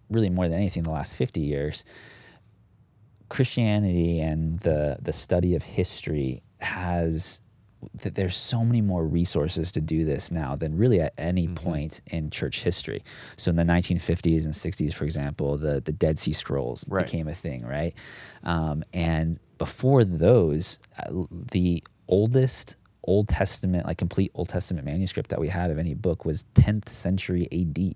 [0.09, 1.85] really more than anything the last 50 years
[3.29, 7.41] Christianity and the the study of history has
[8.01, 12.01] that there's so many more resources to do this now than really at any point
[12.07, 13.03] in church history.
[13.37, 17.05] So in the 1950s and 60s, for example, the the Dead Sea Scrolls Right.
[17.05, 17.93] became a thing, right?
[18.43, 25.39] Um, and before those, uh, the oldest Old Testament, like complete Old Testament manuscript that
[25.39, 27.95] we had of any book was 10th century AD.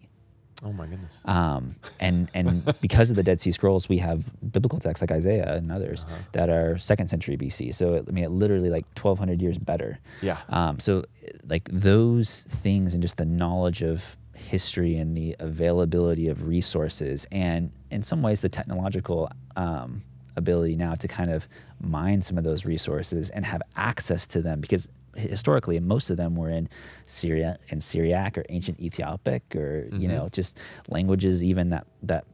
[0.63, 1.17] Oh my goodness.
[1.25, 5.53] Um, and and because of the Dead Sea Scrolls, we have biblical texts like Isaiah
[5.55, 6.15] and others Uh-huh.
[6.33, 7.73] that are second century BC.
[7.73, 9.99] So it, I mean, it literally like twelve hundred years better.
[10.21, 10.37] Yeah.
[10.49, 11.05] Um, so
[11.47, 17.71] like those things and just the knowledge of history and the availability of resources and
[17.91, 20.01] in some ways the technological um,
[20.37, 21.45] ability now to kind of
[21.81, 26.17] mine some of those resources and have access to them because historically and most of
[26.17, 26.69] them were in
[27.05, 32.25] Syria and Syriac or ancient Ethiopic or you know just languages even that that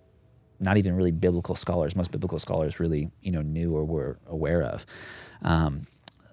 [0.60, 4.64] not even really biblical scholars most biblical scholars really you know knew or were aware
[4.64, 4.86] of
[5.42, 5.86] um,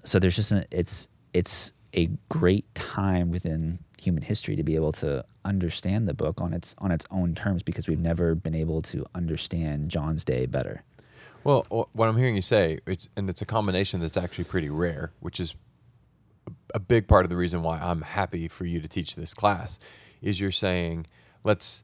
[0.04, 4.92] so there's just an, it's it's a great time within human history to be able
[4.92, 8.82] to understand the book on its on its own terms because we've never been able
[8.82, 10.82] to understand John's day better.
[11.44, 15.12] Well, what I'm hearing you say, it's and it's a combination that's actually pretty rare,
[15.20, 15.54] which is
[16.74, 19.78] a- big part of the reason why I'm happy for you to teach this class.
[20.20, 21.06] Is you're saying
[21.44, 21.82] let's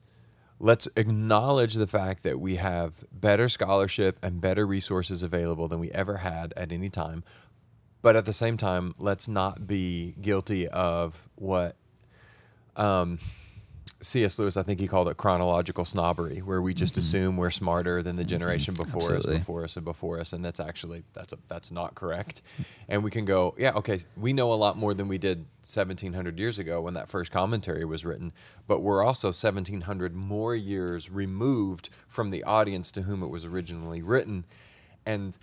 [0.61, 5.90] let's acknowledge the fact that we have better scholarship and better resources available than we
[5.92, 7.25] ever had at any time,
[8.03, 11.77] but at the same time, let's not be guilty of what
[12.77, 13.18] um,
[14.00, 14.38] C.S.
[14.38, 17.00] Lewis, I think he called it chronological snobbery, where we just mm-hmm.
[17.00, 18.28] assume we're smarter than the mm-hmm.
[18.28, 19.34] generation before Absolutely.
[19.34, 22.40] us, before us, and before us, and that's actually that's a, that's not correct.
[22.88, 26.38] And we can go, yeah, okay, we know a lot more than we did 1,700
[26.38, 28.32] years ago when that first commentary was written,
[28.68, 34.00] but we're also 1,700 more years removed from the audience to whom it was originally
[34.00, 34.44] written,
[35.04, 35.37] and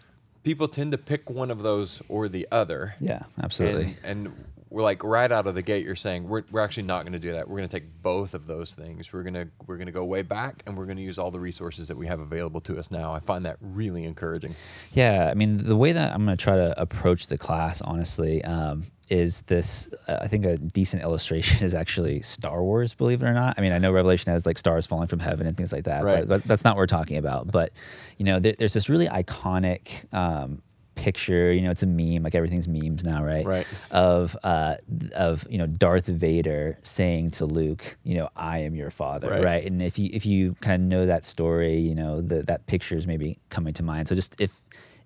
[0.43, 2.95] people tend to pick one of those or the other.
[3.01, 3.97] Yeah, absolutely.
[4.01, 7.03] And, and we're like right out of the gate, you're saying we're, we're actually not
[7.03, 7.47] going to do that.
[7.47, 9.13] We're going to take both of those things.
[9.13, 11.31] We're going to we're going to go way back, and we're going to use all
[11.31, 13.13] the resources that we have available to us now.
[13.13, 14.53] I find that really encouraging.
[14.91, 18.43] Yeah, I mean, the way that I'm going to try to approach the class, honestly,
[18.43, 19.88] um, is this.
[20.09, 22.93] Uh, I think a decent illustration is actually Star Wars.
[22.93, 23.55] Believe it or not.
[23.57, 26.03] I mean, I know Revelation has like stars falling from heaven and things like that,
[26.03, 26.27] Right.
[26.27, 27.49] but, but that's not what we're talking about.
[27.49, 27.71] But
[28.17, 30.13] you know, there, there's this really iconic.
[30.13, 30.61] Um,
[30.95, 33.67] picture you know it's a meme like everything's memes now right Right.
[33.91, 34.75] of uh
[35.13, 39.43] of you know darth vader saying to luke you know i am your father Right.
[39.43, 42.65] right and if you if you kind of know that story you know the, that
[42.65, 44.62] picture is maybe coming to mind so just if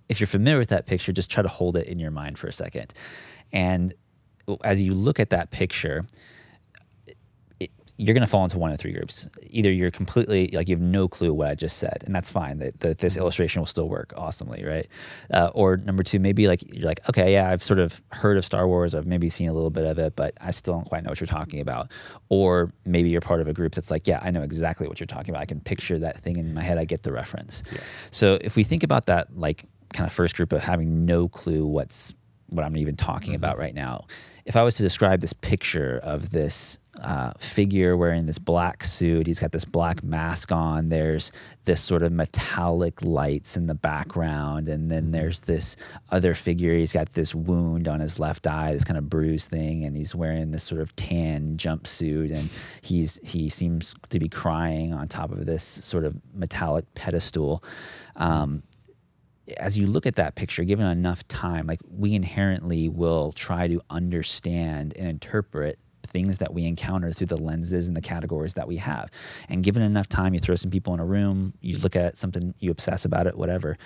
[0.07, 2.47] if you're familiar with that picture, just try to hold it in your mind for
[2.47, 2.91] a second.
[3.53, 3.93] And
[4.63, 6.03] as you look at that picture,
[7.99, 9.27] you're going to fall into one of three groups.
[9.49, 12.59] Either you're completely like you have no clue what I just said, and that's fine.
[12.59, 14.87] That, that this illustration will still work awesomely, right?
[15.33, 18.45] Uh, or number two, maybe like you're like, okay, yeah, I've sort of heard of
[18.45, 18.95] Star Wars.
[18.95, 21.19] I've maybe seen a little bit of it, but I still don't quite know what
[21.19, 21.91] you're talking about.
[22.29, 25.07] Or maybe you're part of a group that's like, yeah, I know exactly what you're
[25.07, 25.41] talking about.
[25.41, 26.77] I can picture that thing in my head.
[26.77, 27.63] I get the reference.
[28.11, 31.67] So if we think about that, like kind of first group of having no clue
[31.67, 32.13] what's
[32.47, 34.05] what I'm even talking about right now.
[34.45, 39.27] If I was to describe this picture of this uh, figure wearing this black suit,
[39.27, 40.89] he's got this black mask on.
[40.89, 41.31] There's
[41.65, 45.77] this sort of metallic lights in the background, and then there's this
[46.11, 46.75] other figure.
[46.75, 50.13] He's got this wound on his left eye, this kind of bruised thing, and he's
[50.13, 52.49] wearing this sort of tan jumpsuit, and
[52.81, 57.63] he's he seems to be crying on top of this sort of metallic pedestal.
[58.15, 58.63] Um,
[59.57, 63.81] as you look at that picture, given enough time, like we inherently will try to
[63.89, 65.79] understand and interpret
[66.09, 69.09] things that we encounter through the lenses and the categories that we have.
[69.47, 72.53] And given enough time, you throw some people in a room, you look at something,
[72.59, 73.77] you obsess about it, whatever.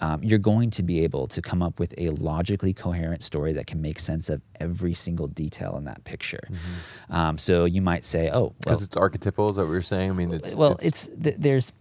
[0.00, 3.68] Um, you're going to be able to come up with a logically coherent story that
[3.68, 6.42] can make sense of every single detail in that picture.
[7.08, 10.10] Um, so you might say, "Oh, well, Because it's archetypal, is that what you're saying?
[10.10, 11.72] I mean, it's well, it's, th- there's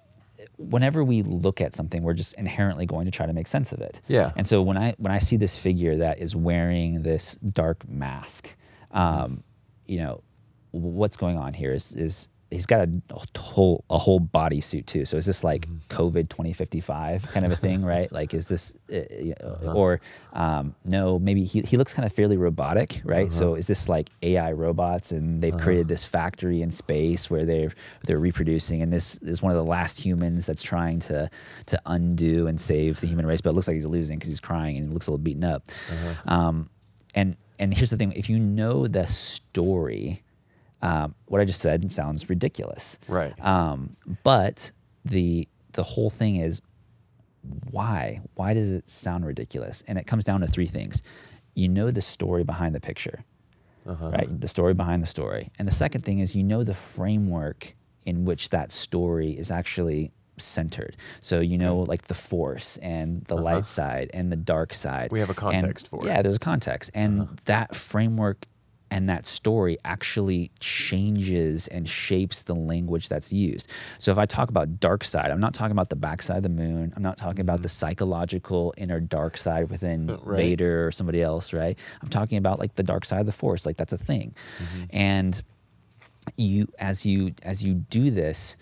[0.58, 3.82] whenever we look at something, we're just inherently going to try to make sense of
[3.82, 3.99] it.
[4.08, 4.32] Yeah.
[4.36, 8.56] And so when I when I see this figure that is wearing this dark mask,
[8.91, 9.43] um,
[9.91, 10.23] you know,
[10.71, 15.04] what's going on here is is he's got a whole a whole bodysuit too.
[15.04, 18.10] So is this like COVID twenty fifty five kind of a thing, right?
[18.21, 19.99] Like is this uh, you know, or
[20.32, 21.19] um, no?
[21.19, 23.34] Maybe he he looks kind of fairly robotic, right?
[23.34, 27.71] So is this like AI robots and they've created this factory in space where they're
[28.06, 31.30] they're reproducing, and this is one of the last humans that's trying to
[31.65, 34.39] to undo and save the human race, but it looks like he's losing because he's
[34.39, 35.63] crying and he looks a little beaten up.
[36.27, 36.69] Um,
[37.13, 40.24] and and here's the thing: if you know the story,
[40.82, 43.34] um, what I just said sounds ridiculous, Right.
[43.45, 44.71] Um, but
[45.06, 46.62] the the whole thing is
[47.69, 48.21] why?
[48.36, 49.84] Why does it sound ridiculous?
[49.88, 51.04] And it comes down to three things:
[51.54, 53.24] you know the story behind the picture,
[54.12, 54.41] right?
[54.41, 58.26] The story behind the story, and the second thing is you know the framework in
[58.26, 60.12] which that story is actually
[60.43, 60.95] centered.
[61.19, 61.89] So you know, hmm.
[61.89, 63.43] like the force and the uh-huh.
[63.43, 65.12] light side and the dark side.
[65.12, 66.08] We have a And- context for it.
[66.08, 67.34] Yeah, there's a context, and uh-huh.
[67.45, 68.45] that framework
[68.91, 73.71] and that story actually changes and shapes the language that's used.
[73.99, 76.49] So if I talk about dark side, I'm not talking about the backside of the
[76.49, 76.91] moon.
[76.95, 77.63] I'm not talking about mm-hmm.
[77.63, 80.38] the psychological inner dark side within Right.
[80.38, 81.80] Vader or somebody else, right?
[82.01, 84.36] I'm talking about like the dark side of the force, like that's a thing.
[84.60, 84.84] Mm-hmm.
[84.89, 85.41] And
[86.38, 88.58] you as you as you do this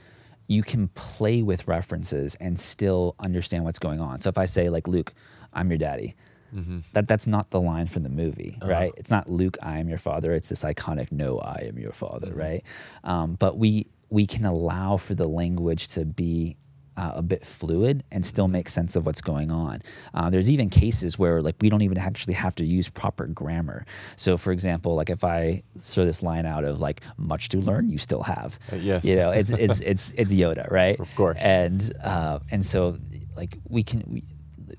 [0.49, 4.19] you can play with references and still understand what's going on.
[4.19, 5.13] So if i say like luke
[5.53, 6.15] i'm your daddy
[6.53, 6.79] mm-hmm.
[6.93, 8.71] that that's not the line from the movie uh-huh.
[8.71, 8.93] right?
[8.97, 10.33] It's not luke i am your father.
[10.33, 12.39] It's this iconic no i am your father mm-hmm.
[12.39, 12.63] right?
[13.03, 16.57] Um, but we we can allow for the language to be
[16.99, 19.79] uh, a bit fluid and still make sense of what's going on.
[20.13, 23.85] Uh, there's even cases where like we don't even actually have to use proper grammar.
[24.17, 27.89] So, for example, like if I throw this line out of like "much to learn,
[27.89, 29.05] you still have," Uh, yes.
[29.05, 30.99] you know, it's it's it's it's Yoda, right?
[30.99, 31.37] Of course.
[31.39, 32.97] And uh, and so
[33.37, 34.23] like we can we,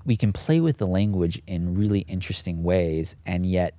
[0.05, 3.75] we can play with the language in really interesting ways, and yet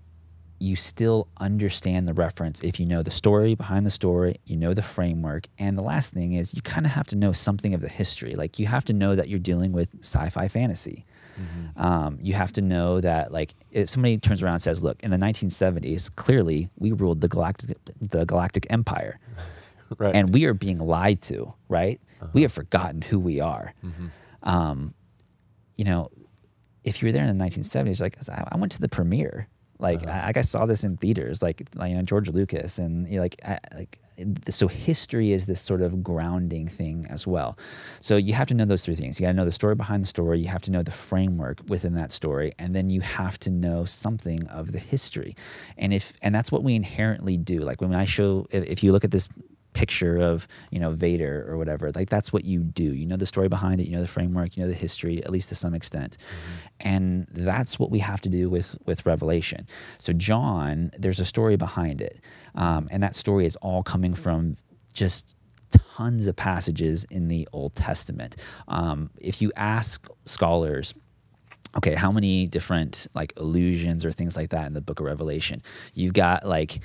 [0.63, 4.73] you still understand the reference if you know the story behind the story, you know
[4.73, 7.81] the framework, and the last thing is you kind of have to know something of
[7.81, 8.35] the history.
[8.35, 11.05] Like you have to know that you're dealing with sci-fi fantasy.
[11.77, 15.11] Um, you have to know that, like, if somebody turns around and says, "Look, in
[15.11, 19.19] the 1970s, clearly we ruled the galactic the galactic empire."
[19.99, 20.15] right.
[20.15, 22.01] and we are being lied to, right?
[22.33, 23.75] We have forgotten who we are.
[24.43, 24.95] Um,
[25.77, 26.11] you know,
[26.85, 29.49] if you were there in the 1970s, like I went to the premiere,
[29.83, 30.21] like uh-huh.
[30.23, 33.17] I, like I saw this in theaters, like, like you know George Lucas, and you
[33.17, 33.99] know, like I, like
[34.49, 37.59] so history is this sort of grounding thing as well.
[38.01, 39.19] So you have to know those three things.
[39.19, 40.39] You got to know the story behind the story.
[40.41, 43.85] You have to know the framework within that story, and then you have to know
[43.85, 45.35] something of the history.
[45.77, 47.61] And if and that's what we inherently do.
[47.61, 49.29] Like when I show, if, if you look at this
[49.73, 51.91] picture of you know Vader or whatever.
[51.93, 52.85] Like that's what you do.
[52.85, 53.87] You know the story behind it.
[53.87, 54.57] You know the framework.
[54.57, 56.17] You know the history, at least to some extent,
[56.81, 59.67] and that's what we have to do with with Revelation.
[59.99, 62.21] So John, there's a story behind it,
[62.55, 64.57] um, and that story is all coming from
[64.93, 65.37] just
[65.97, 68.37] tons of passages in the Old Testament.
[68.69, 70.95] Um, if you ask scholars
[71.77, 75.63] okay, how many different like allusions or things like that in the book of Revelation?
[75.95, 76.81] You've got like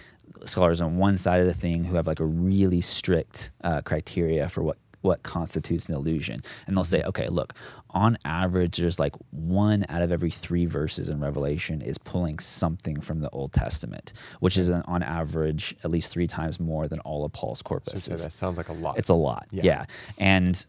[0.45, 4.49] scholars on one side of the thing who have like a really strict uh, criteria
[4.49, 6.41] for what what constitutes an allusion.
[6.65, 7.53] And they'll say, okay, look,
[7.91, 12.99] on average, there's like one out of every three verses in Revelation is pulling something
[12.99, 16.99] from the Old Testament, which is an, on average at least three times more than
[17.01, 18.03] all of Paul's corpus.
[18.03, 18.97] So that sounds like a lot.
[18.97, 19.47] It's a lot.
[19.51, 19.63] Yeah.
[19.63, 19.85] Yeah.
[20.17, 20.65] And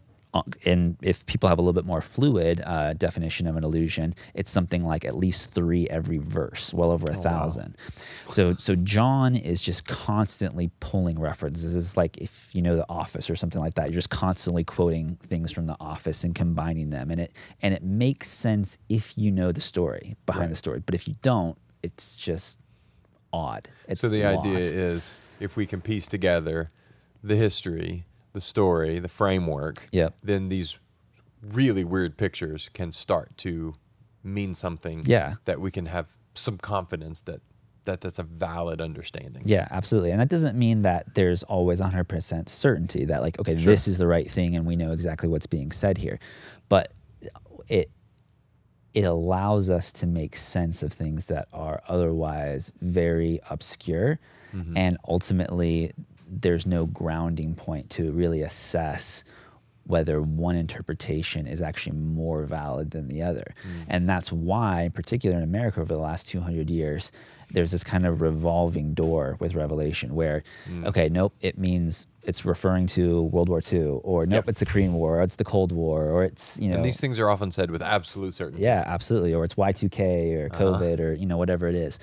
[0.66, 4.50] and if people have a little bit more fluid uh, definition of an allusion, it's
[4.50, 7.76] something like at least three every verse, well over a thousand.
[8.28, 11.74] So so John is just constantly pulling references.
[11.74, 15.16] It's like if you know The Office or something like that, you're just constantly quoting
[15.22, 19.30] things from The Office and combining them, and it and it makes sense if you
[19.30, 20.80] know the story behind the story.
[20.84, 22.58] But if you don't, it's just
[23.32, 23.68] odd.
[23.86, 26.70] It's so the idea is if we can piece together
[27.22, 30.16] the history, the story, the framework, Yep.
[30.22, 30.78] then these
[31.42, 33.74] really weird pictures can start to
[34.22, 35.34] mean something Yeah.
[35.44, 37.40] that we can have some confidence that,
[37.84, 39.42] that that's a valid understanding.
[39.46, 40.10] Yeah, absolutely.
[40.10, 44.06] And that doesn't mean that there's always 100% certainty that, like, okay, this is the
[44.06, 46.18] right thing and we know exactly what's being said here.
[46.68, 46.92] But
[47.68, 47.90] it,
[48.94, 54.18] it allows us to make sense of things that are otherwise very obscure.
[54.54, 54.76] Mm-hmm.
[54.76, 55.92] And ultimately,
[56.30, 59.24] there's no grounding point to really assess
[59.88, 63.54] whether one interpretation is actually more valid than the other.
[63.66, 63.84] Mm.
[63.88, 67.10] And that's why, in particular in America over the last 200 years,
[67.50, 70.84] there's this kind of revolving door with Revelation where, mm.
[70.84, 74.48] okay, nope, it means it's referring to World War II, or nope, Yep.
[74.50, 76.76] it's the Korean War, or it's the Cold War, or it's, you know.
[76.76, 78.64] And these things are often said with absolute certainty.
[78.64, 79.32] Yeah, absolutely.
[79.32, 80.62] Or it's Y2K or uh-huh.
[80.62, 81.98] COVID or, you know, whatever it is.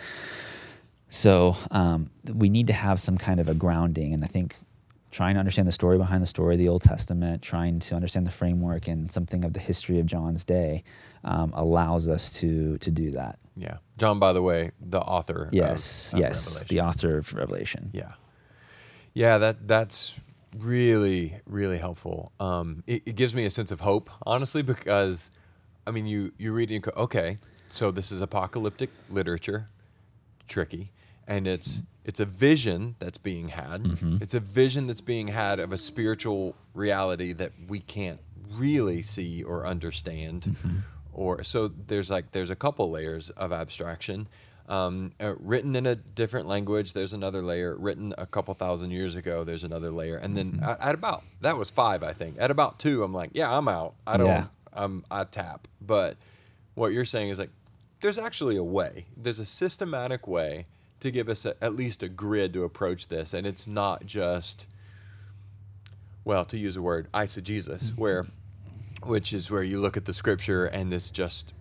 [1.15, 4.13] So um, we need to have some kind of a grounding.
[4.13, 4.57] And I think
[5.11, 8.27] trying to understand the story behind the story of the Old Testament, trying to understand
[8.27, 10.83] the framework and something of the history of John's day
[11.23, 13.39] um, allows us to, to do that.
[13.55, 13.77] Yeah.
[13.97, 15.47] John, by the way, the author.
[15.53, 16.47] Yes, of, of yes.
[16.47, 16.75] Revelation.
[16.75, 17.89] The author of Revelation.
[17.93, 18.11] Yeah,
[19.13, 19.37] yeah.
[19.37, 20.15] That that's
[20.57, 22.33] really really helpful.
[22.41, 25.31] Um, it, it gives me a sense of hope, honestly, because
[25.87, 27.37] I mean, you you read and go, okay,
[27.69, 29.69] so this is apocalyptic literature,
[30.49, 30.91] tricky,
[31.27, 33.81] and it's it's a vision that's being had.
[34.21, 38.19] It's a vision that's being had of a spiritual reality that we can't
[38.51, 40.55] really see or understand.
[41.13, 44.27] Or so there's like there's a couple layers of abstraction.
[44.67, 47.75] Um, uh, written in a different language there's another layer.
[47.75, 50.17] Written a couple thousand years ago there's another layer.
[50.17, 52.35] And then at, at about that was five i think.
[52.39, 53.93] At about two i'm like yeah i'm out.
[54.05, 54.45] I don't Yeah.
[54.73, 55.67] i'm i tap.
[55.81, 56.17] But
[56.75, 57.51] what you're saying is like
[58.01, 59.05] there's actually a way.
[59.15, 60.65] There's a systematic way
[61.05, 64.67] to give us a, at least a grid to approach this and it's not just
[66.25, 68.01] well, to use a word, eisegesis, mm-hmm.
[68.01, 68.25] where,
[69.03, 71.53] which is where you look at the scripture and it's just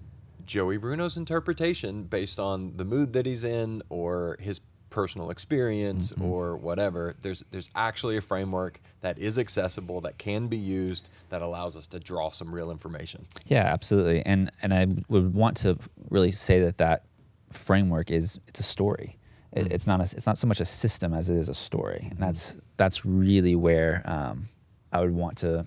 [0.46, 6.24] Joey Bruno's interpretation based on the mood that he's in or his personal experience mm-hmm.
[6.24, 7.14] or whatever.
[7.20, 11.86] There's there's actually a framework that is accessible that can be used that allows us
[11.88, 13.26] to draw some real information.
[13.46, 14.22] Yeah, absolutely.
[14.24, 15.78] And and I would want to
[16.10, 17.04] really say that that
[17.50, 19.18] framework is it's a story.
[19.54, 22.08] It, It's not a, it's not so much a system as it is a story,
[22.10, 24.46] and that's that's really where um,
[24.92, 25.66] I would want to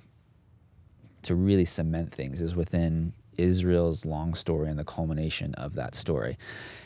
[1.24, 6.38] to really cement things is within Israel's long story and the culmination of that story,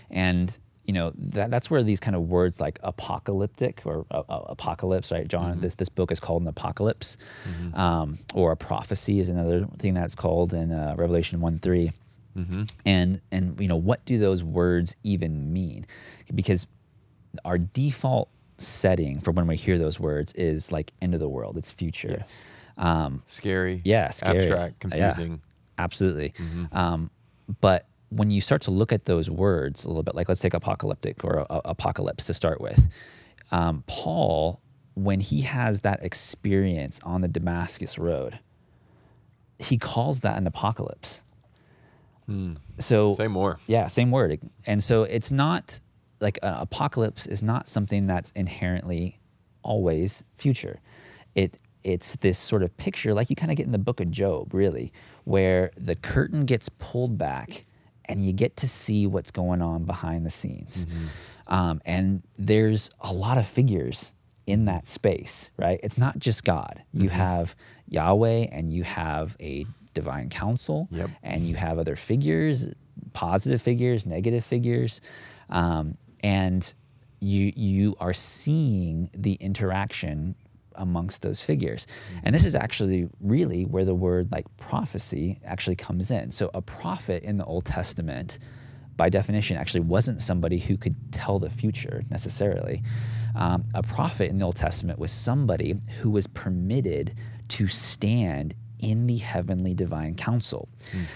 [0.10, 4.46] and you know that that's where these kind of words like apocalyptic or uh, uh,
[4.50, 5.60] apocalypse, right, John?
[5.62, 7.18] This this book is called an apocalypse,
[7.74, 11.92] um, or a prophecy is another thing that's called in uh, Revelation one three.
[12.86, 15.86] And and you know what do those words even mean?
[16.34, 16.66] Because
[17.46, 21.58] our default setting for when we hear those words is like end of the world
[21.58, 22.44] it's future Yes.
[22.78, 24.38] um Scary, yeah scary.
[24.38, 25.42] abstract, Yeah, confusing.
[25.78, 26.34] absolutely
[26.72, 27.10] um
[27.60, 30.54] but when you start to look at those words a little bit like let's take
[30.54, 32.80] apocalyptic or a, apocalypse to start with
[33.52, 34.62] um, paul
[34.94, 38.38] when he has that experience on the damascus road
[39.58, 41.24] he calls that an apocalypse
[42.78, 43.60] so Say more.
[43.68, 44.40] yeah, same word.
[44.66, 45.82] And so it's not
[46.22, 49.20] like an apocalypse is not something that's inherently
[49.64, 50.80] always future.
[51.36, 54.12] It it's this sort of picture like you kind of get in the book of
[54.12, 54.94] Job, really,
[55.24, 57.66] where the curtain gets pulled back
[58.06, 60.86] and you get to see what's going on behind the scenes.
[61.48, 64.14] Um, and there's a lot of figures
[64.46, 65.80] in that space, right?
[65.82, 66.84] It's not just God.
[66.94, 67.56] You have
[67.88, 71.10] Yahweh and you have a divine council Yep.
[71.24, 72.68] and you have other figures,
[73.14, 75.02] positive figures, negative figures,
[75.50, 76.74] um, and
[77.20, 80.36] you you are seeing the interaction
[80.76, 81.86] amongst those figures.
[82.24, 86.32] And this is actually really where the word like prophecy actually comes in.
[86.32, 88.40] So a prophet in the Old Testament
[88.98, 92.84] by definition actually wasn't somebody who could tell the future necessarily.
[93.36, 97.16] Um, a prophet in the Old Testament was somebody who was permitted
[97.50, 100.68] to stand in the heavenly divine council.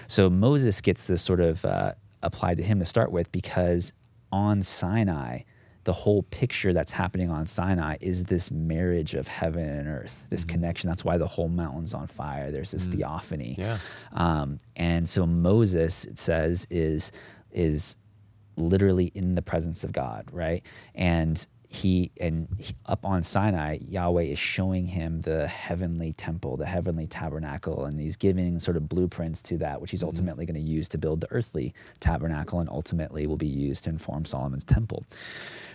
[0.07, 1.93] So Moses gets this sort of uh,
[2.23, 3.93] applied to him to start with because
[4.35, 5.39] on Sinai,
[5.85, 10.43] the whole picture that's happening on Sinai is this marriage of heaven and earth, this
[10.43, 10.89] connection.
[10.89, 12.51] That's why the whole mountain's on fire.
[12.51, 13.55] There's this theophany.
[13.57, 13.77] Yeah.
[14.11, 17.13] Um, and so Moses, it says, is
[17.51, 17.95] is
[18.57, 20.65] literally in the presence of God, right?
[20.95, 26.65] And he and he, up on Sinai, Yahweh is showing him the heavenly temple, the
[26.65, 30.07] heavenly tabernacle, and he's giving sort of blueprints to that, which he's mm-hmm.
[30.07, 33.89] ultimately going to use to build the earthly tabernacle, and ultimately will be used to
[33.89, 35.03] inform Solomon's temple.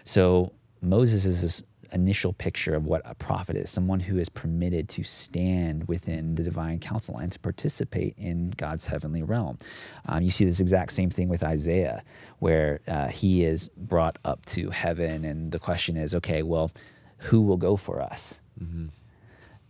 [0.05, 1.63] So Moses is this
[1.93, 6.43] initial picture of what a prophet is someone who is permitted to stand within the
[6.43, 9.59] divine council and to participate in God's heavenly realm.
[10.07, 12.03] Um, you see this exact same thing with Isaiah,
[12.39, 16.71] where uh, he is brought up to heaven, and the question is okay, well,
[17.19, 18.41] who will go for us?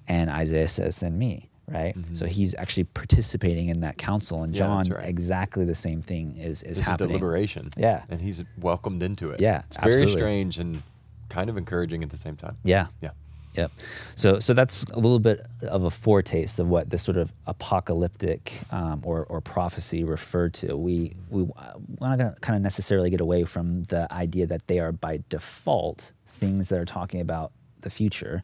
[0.08, 1.46] And Isaiah says, Send me.
[1.68, 4.60] Right, so he's actually participating in that council, and Mm-hmm.
[4.60, 5.08] Yeah, John right.
[5.08, 7.10] exactly the same thing is is It's a happening.
[7.10, 7.70] deliberation.
[7.76, 8.02] Yeah.
[8.08, 9.40] And he's welcomed into it.
[9.40, 10.82] Yeah, It's very strange and
[11.30, 12.56] kind of encouraging at the same time.
[12.64, 13.10] Yeah, Yeah.
[13.56, 13.72] Yep.
[14.14, 18.60] So so that's a little bit of a foretaste of what this sort of apocalyptic
[18.70, 20.76] um, or or prophecy referred to.
[20.76, 24.68] We we we're not going to kind of necessarily get away from the idea that
[24.68, 27.50] they are by default things that are talking about
[27.80, 28.42] the future,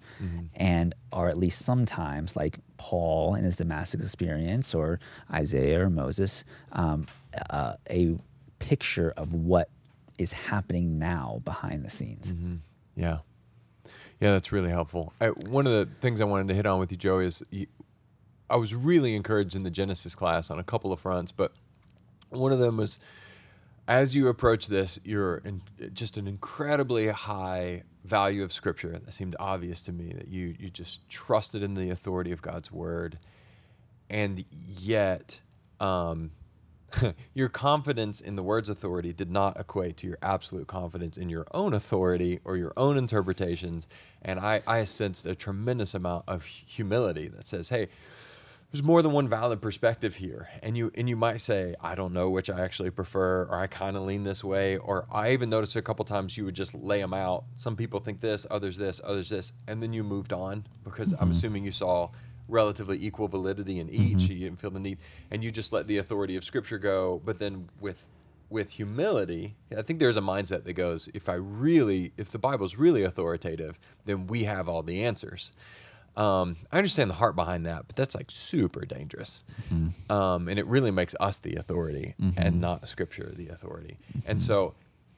[0.57, 4.99] and are at least sometimes like Paul in his Damascus experience or
[5.32, 7.07] Isaiah or Moses, um,
[7.51, 8.16] uh, a
[8.59, 9.68] picture of what
[10.18, 12.34] is happening now behind the scenes.
[12.97, 13.18] Yeah.
[14.20, 15.12] Yeah, that's really helpful.
[15.20, 17.66] I, one of the things I wanted to hit on with you, Joey, is you,
[18.49, 21.53] I was really encouraged in the Genesis class on a couple of fronts, but
[22.30, 22.99] one of them was
[23.88, 28.90] as you approach this, you're in just an incredibly high value of Scripture.
[28.90, 32.72] That seemed obvious to me that you you just trusted in the authority of God's
[32.72, 33.18] Word,
[34.11, 35.40] and yet
[35.78, 36.32] um,
[37.34, 41.47] your confidence in the word's authority did not equate to your absolute confidence in your
[41.53, 43.86] own authority or your own interpretations.
[44.22, 47.88] And I, I sensed a tremendous amount of humility that says, hey,
[48.72, 50.49] there's more than one valid perspective here.
[50.62, 53.68] And you and you might say, I don't know which I actually prefer, or I
[53.68, 56.74] kind of lean this way, or I even noticed a couple times you would just
[56.74, 57.44] lay them out.
[57.57, 61.22] Some people think this, others this, others this, and then you moved on because mm-hmm.
[61.22, 62.11] I'm assuming you saw
[62.49, 64.22] relatively equal validity in each.
[64.24, 64.99] You didn't feel the need,
[65.30, 67.20] and you just let the authority of Scripture go.
[67.24, 68.09] But then with
[68.49, 72.76] with humility, I think there's a mindset that goes, if I really, if the Bible's
[72.76, 75.51] really authoritative, then we have all the answers.
[76.16, 79.42] Um, I understand the heart behind that, but that's like super dangerous.
[80.09, 83.97] Um, and it really makes us the authority and not Scripture the authority.
[84.26, 84.74] And so,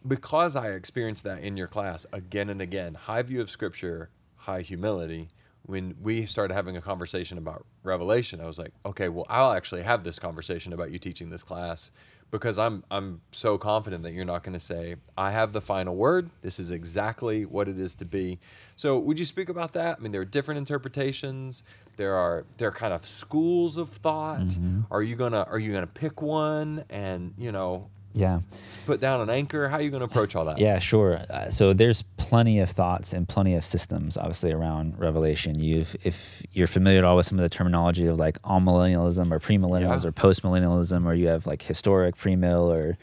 [0.06, 4.62] because I experienced that in your class again and again, high view of Scripture, high
[4.62, 5.28] humility,
[5.62, 9.82] when we started having a conversation about Revelation, I was like, okay, well, I'll actually
[9.82, 11.90] have this conversation about you teaching this class
[12.30, 15.96] because I'm I'm so confident that you're not going to say I have the final
[15.96, 16.30] word.
[16.42, 18.38] This is exactly what it is to be.
[18.76, 19.96] So, would you speak about that?
[19.98, 21.62] I mean, there are different interpretations.
[21.96, 24.40] There are there are kind of schools of thought.
[24.40, 24.82] Mm-hmm.
[24.90, 28.40] Are you gonna Are you gonna pick one and you know Yeah.
[28.86, 29.68] put down an anchor?
[29.68, 30.58] How are you gonna approach all that?
[30.58, 31.20] Yeah, sure.
[31.30, 35.58] Uh, so there's plenty of thoughts and plenty of systems, obviously, around Revelation.
[35.60, 39.38] You've, if you're familiar at all with some of the terminology of like amillennialism or
[39.38, 40.08] premillennials Yeah.
[40.08, 42.98] or postmillennialism, or you have like historic premill or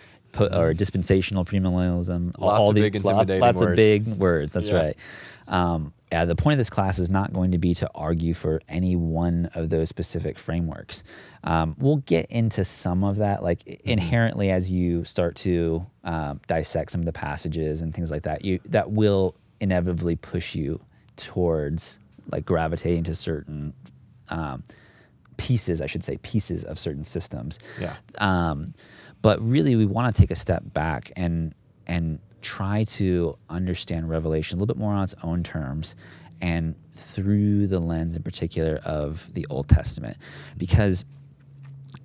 [0.51, 2.33] or dispensational premillennialism.
[2.37, 2.43] all- Mm-hmm.
[2.43, 4.51] Lots all of these- big lots, lots of big words.
[4.51, 4.75] That's Yeah.
[4.75, 4.97] right.
[5.47, 8.61] Um, yeah, the point of this class is not going to be to argue for
[8.69, 11.03] any one of those specific frameworks.
[11.43, 13.89] Um, we'll get into some of that, like Mm-hmm.
[13.89, 18.45] inherently, as you start to um, dissect some of the passages and things like that.
[18.45, 20.79] You that will inevitably push you
[21.17, 21.99] towards
[22.31, 23.73] like gravitating to certain
[24.29, 24.63] um,
[25.35, 27.59] pieces, I should say, pieces of certain systems.
[27.77, 27.95] Yeah.
[28.19, 28.73] Um,
[29.21, 31.53] but really, we want to take a step back and
[31.87, 35.95] and try to understand Revelation a little bit more on its own terms,
[36.41, 40.17] and through the lens, in particular, of the Old Testament,
[40.57, 41.05] because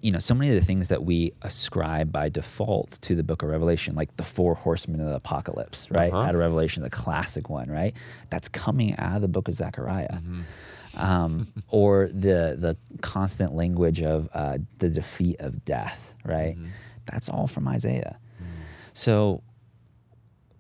[0.01, 3.43] you know so many of the things that we ascribe by default to the book
[3.43, 6.11] of revelation like the four horsemen of the apocalypse right?
[6.11, 6.22] Uh-huh.
[6.22, 7.95] out of revelation the classic one right?
[8.30, 10.20] That's coming out of the book of zechariah.
[10.97, 16.57] Um, or the the constant language of uh, the defeat of death right?
[17.05, 18.18] That's all from isaiah.
[18.95, 19.43] So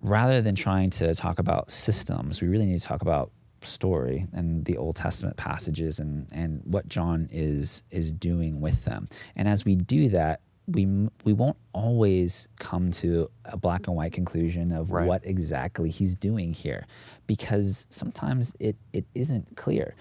[0.02, 3.30] rather than trying to talk about systems, we really need to talk about
[3.62, 9.06] story and the Old Testament passages and, and what John is is doing with them.
[9.36, 10.86] And as we do that, we
[11.24, 15.06] we won't always come to a black and white conclusion of Right.
[15.06, 16.86] what exactly he's doing here,
[17.26, 19.94] because sometimes it it isn't clear.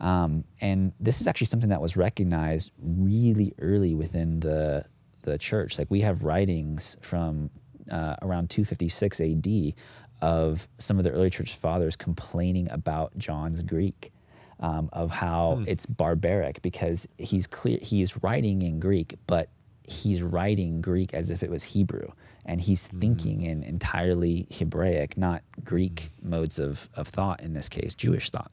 [0.00, 4.84] Um, and this is actually something that was recognized really early within the
[5.22, 5.78] the church.
[5.78, 7.50] Like we have writings from
[7.92, 9.74] uh, around 256 AD
[10.20, 14.12] of some of the early church fathers complaining about John's Greek,
[14.60, 19.48] um, of how it's barbaric because he's clear he's writing in Greek, but
[19.84, 22.08] he's writing Greek as if it was Hebrew,
[22.46, 27.94] and he's thinking in entirely Hebraic, not Greek modes of of thought in this case,
[27.94, 28.52] Jewish thought.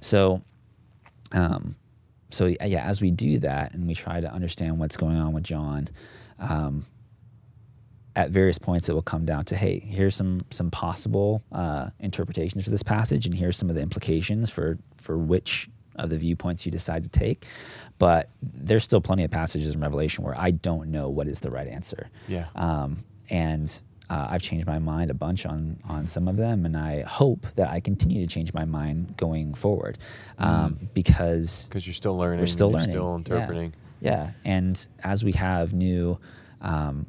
[0.00, 0.42] So
[1.32, 1.76] um,
[2.30, 5.44] so yeah, as we do that and we try to understand what's going on with
[5.44, 5.88] John,
[6.38, 6.86] um,
[8.16, 12.64] at various points it will come down to hey, here's some some possible uh, interpretations
[12.64, 16.64] for this passage, and here's some of the implications for for which of the viewpoints
[16.64, 17.46] you decide to take.
[17.98, 21.50] But there's still plenty of passages in Revelation where I don't know what is the
[21.50, 22.08] right answer.
[22.28, 22.46] Yeah.
[22.54, 26.76] Um, and uh, I've changed my mind a bunch on on some of them, and
[26.76, 29.98] I hope that I continue to change my mind going forward,
[30.38, 32.40] um, because Because you're still learning.
[32.40, 33.16] we're still you're learning, Still Yeah.
[33.36, 33.74] interpreting.
[34.00, 34.32] Yeah.
[34.44, 36.18] and as we have new,
[36.60, 37.06] um,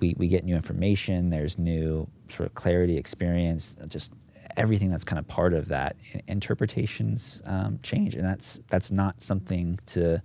[0.00, 1.30] we we get new information.
[1.30, 4.12] There's new sort of clarity, experience, just
[4.56, 5.96] everything that's kind of part of that.
[6.28, 10.22] Interpretations um, change, and that's that's not something to,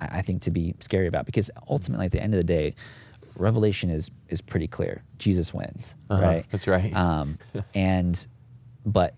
[0.00, 2.74] I think, to be scary about because ultimately, at the end of the day.
[3.36, 5.02] Revelation is is pretty clear.
[5.18, 6.46] Jesus wins, Uh-huh, right?
[6.52, 6.94] that's right.
[6.94, 7.36] Um,
[7.74, 8.24] and
[8.86, 9.16] but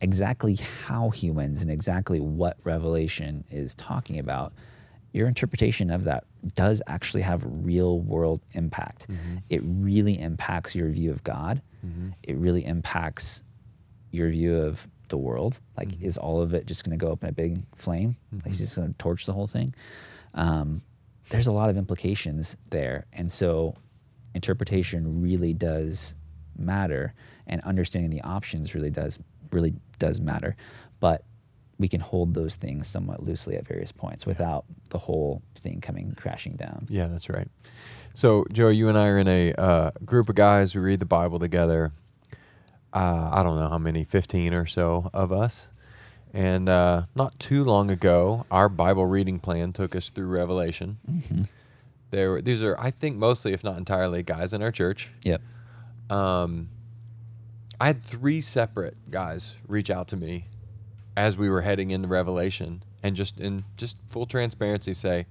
[0.00, 4.52] exactly how he wins and exactly what Revelation is talking about,
[5.12, 6.24] your interpretation of that
[6.54, 9.08] does actually have real world impact.
[9.08, 9.36] Mm-hmm.
[9.48, 11.62] It really impacts your view of God.
[11.86, 12.10] Mm-hmm.
[12.22, 13.42] It really impacts
[14.10, 15.60] your view of the world.
[15.76, 16.04] Like, mm-hmm.
[16.04, 18.16] is all of it just going to go up in a big flame?
[18.32, 19.74] Like, he's just going to torch the whole thing?
[20.34, 20.82] Um,
[21.28, 23.06] there's a lot of implications there.
[23.12, 23.74] And so,
[24.34, 26.14] interpretation really does
[26.58, 27.14] matter,
[27.46, 29.18] and understanding the options really does
[29.50, 30.56] really does matter.
[31.00, 31.24] But
[31.78, 36.14] we can hold those things somewhat loosely at various points without the whole thing coming
[36.16, 36.86] crashing down.
[36.88, 37.48] Yeah, that's right.
[38.14, 40.74] So, Joe, you and I are in a uh, group of guys.
[40.74, 41.92] We read the Bible together.
[42.92, 45.68] Uh, I don't know how many, 15 or so of us.
[46.34, 50.98] And uh, not too long ago, our Bible reading plan took us through Revelation.
[52.10, 55.10] There, were- these are, I think, mostly, if not entirely, guys in our church.
[55.24, 55.40] Yep.
[56.10, 56.68] Um,
[57.80, 60.44] I had three separate guys reach out to me
[61.16, 65.26] as we were heading into Revelation, and just in just full transparency, say,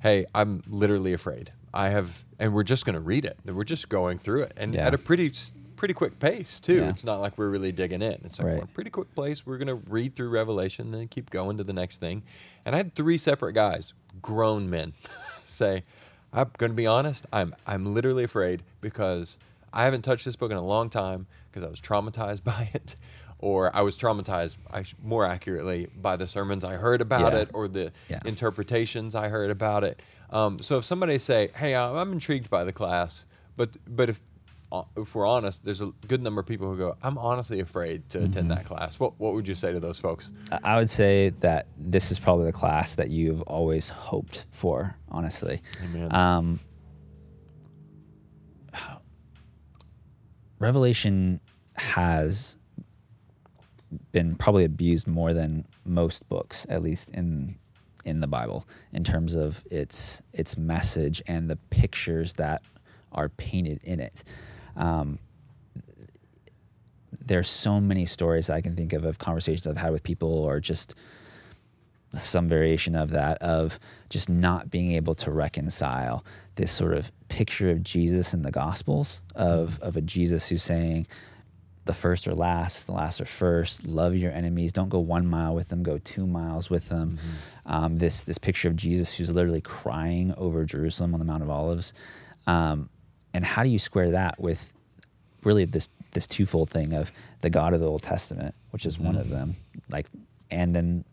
[0.00, 1.52] "Hey, I'm literally afraid.
[1.74, 3.36] I have, and we're just going to read it.
[3.44, 4.86] We're just going through it, and Yeah.
[4.86, 5.32] at a pretty
[5.76, 6.76] pretty quick pace too.
[6.76, 6.88] Yeah.
[6.88, 8.18] It's not like we're really digging in.
[8.24, 8.56] It's like Right.
[8.56, 9.44] we're a pretty quick pace.
[9.44, 12.22] We're going to read through Revelation, then keep going to the next thing.
[12.64, 14.94] And I had three separate guys, grown men,
[15.46, 15.82] say,
[16.32, 17.26] "I'm going to be honest.
[17.32, 19.36] I'm I'm literally afraid because."
[19.72, 22.96] I haven't touched this book in a long time because I was traumatized by it,
[23.38, 27.40] or I was traumatized, I sh- more accurately, by the sermons I heard about Yeah.
[27.40, 28.20] it or the Yeah.
[28.24, 30.00] interpretations I heard about it.
[30.30, 33.24] Um, so if somebody say, "Hey, I'm intrigued by the class,"
[33.56, 34.22] but but if
[34.72, 38.08] uh, if we're honest, there's a good number of people who go, "I'm honestly afraid
[38.08, 40.30] to attend that class." What what would you say to those folks?
[40.50, 44.96] I- I would say that this is probably the class that you've always hoped for,
[45.08, 45.62] honestly.
[45.84, 46.12] Amen.
[46.12, 46.60] Um,
[50.58, 51.40] Revelation
[51.74, 52.56] has
[54.12, 57.56] been probably abused more than most books, at least in
[58.04, 62.62] in the Bible, in terms of its its message and the pictures that
[63.12, 64.22] are painted in it.
[64.76, 65.18] Um,
[67.24, 70.60] there's so many stories I can think of of conversations I've had with people, or
[70.60, 70.94] just
[72.18, 73.78] some variation of that of
[74.08, 76.24] just not being able to reconcile
[76.54, 81.06] this sort of picture of Jesus in the Gospels of of a Jesus who's saying
[81.86, 83.86] the first or last, the last or first.
[83.86, 84.72] Love your enemies.
[84.72, 85.82] Don't go one mile with them.
[85.82, 87.18] Go two miles with them.
[87.64, 91.48] Um, this this picture of Jesus who's literally crying over Jerusalem on the Mount of
[91.50, 91.94] Olives.
[92.46, 92.90] Um,
[93.32, 94.72] and how do you square that with
[95.44, 99.16] really this this twofold thing of the God of the Old Testament, which is one
[99.16, 99.54] of them,
[99.90, 100.06] like,
[100.50, 101.04] and then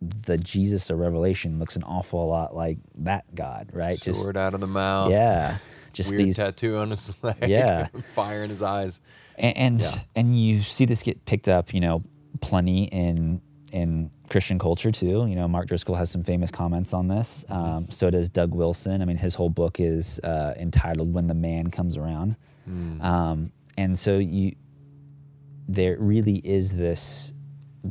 [0.00, 4.02] the Jesus of Revelation looks an awful lot like that God, right?
[4.02, 5.10] Sword out of the mouth.
[5.10, 5.58] yeah,
[5.92, 7.36] just Weird these tattoo on his leg.
[7.46, 7.86] Yeah.
[8.14, 9.00] fire in his eyes.
[9.38, 9.94] And and, Yeah.
[10.16, 12.02] and you see this get picked up, you know,
[12.40, 13.40] plenty in
[13.72, 15.26] in Christian culture too.
[15.26, 17.44] You know, Mark Driscoll has some famous comments on this.
[17.48, 19.00] Um, so does Doug Wilson.
[19.02, 22.36] I mean, his whole book is uh, entitled "When the Man Comes Around,"
[23.00, 24.54] um, and so you
[25.68, 27.32] there really is this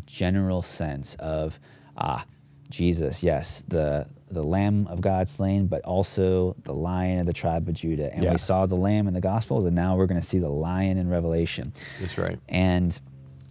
[0.06, 1.60] general sense of
[1.98, 2.26] ah
[2.70, 7.68] Jesus, yes, the the Lamb of God slain, but also the Lion of the tribe
[7.68, 8.14] of Judah.
[8.14, 8.32] And Yeah.
[8.32, 10.98] we saw the Lamb in the Gospels, and now we're going to see the Lion
[10.98, 11.74] in Revelation.
[12.00, 12.40] That's right.
[12.50, 13.00] And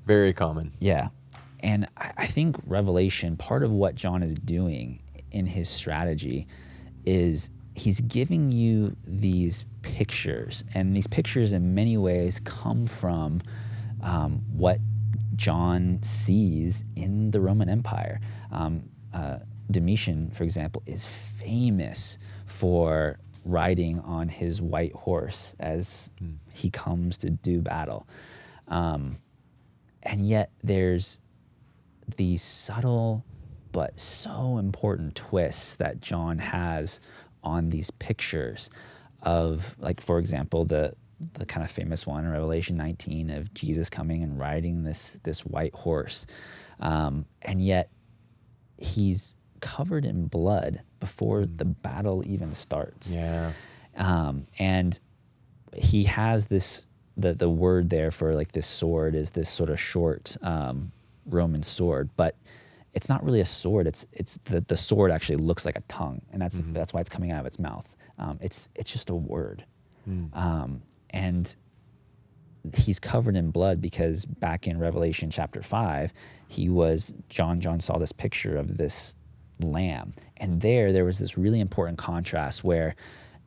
[0.07, 0.72] Very common.
[0.81, 1.09] yeah.
[1.62, 5.01] And I, I think Revelation, part of what John is doing
[5.31, 6.47] in his strategy
[7.05, 10.64] is he's giving you these pictures.
[10.74, 13.43] And these pictures, in many ways, come from
[14.03, 14.78] um, what
[15.37, 18.20] John sees in the Roman Empire.
[18.51, 19.39] Um, uh,
[19.70, 26.10] Domitian, for example, is famous for riding on his white horse as
[26.52, 28.06] he comes to do battle.
[28.68, 29.18] Um,
[30.02, 31.20] and yet there's
[32.16, 33.24] these subtle
[33.72, 37.00] but so important twists that John has
[37.42, 38.70] on these pictures
[39.22, 40.94] of like for example the
[41.34, 45.44] the kind of famous one in Revelation 19 of Jesus coming and riding this this
[45.44, 46.26] white horse
[46.80, 47.90] um, and yet
[48.78, 53.52] he's covered in blood before the battle even starts Yeah.
[53.96, 54.98] um, and
[55.76, 56.84] he has this
[57.16, 60.90] the the word there for like this sword is this sort of short um,
[61.26, 62.34] Roman sword, but
[62.92, 63.86] it's not really a sword.
[63.86, 67.11] It's it's the, the sword actually looks like a tongue, and that's that's why it's
[67.11, 67.86] coming out of its mouth.
[68.18, 69.64] Um, it's it's just a word,
[70.32, 71.54] um, and
[72.74, 76.12] he's covered in blood because back in Revelation chapter five,
[76.48, 77.61] he was John.
[77.61, 79.14] John saw this picture of this
[79.64, 82.94] lamb, and there there was this really important contrast where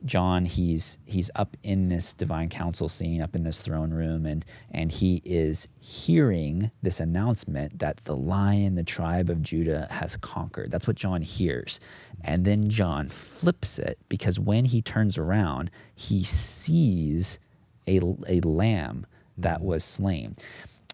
[0.04, 4.44] John he's he's up in this divine council scene, up in this throne room, and
[4.70, 10.70] and he is hearing this announcement that the lion, the tribe of Judah, has conquered.
[10.70, 11.80] That's what John hears,
[12.22, 17.38] and then John flips it because when he turns around, he sees
[17.86, 19.06] a, a lamb
[19.38, 19.66] that mm-hmm.
[19.66, 20.36] was slain.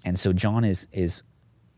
[0.04, 1.22] And so John is is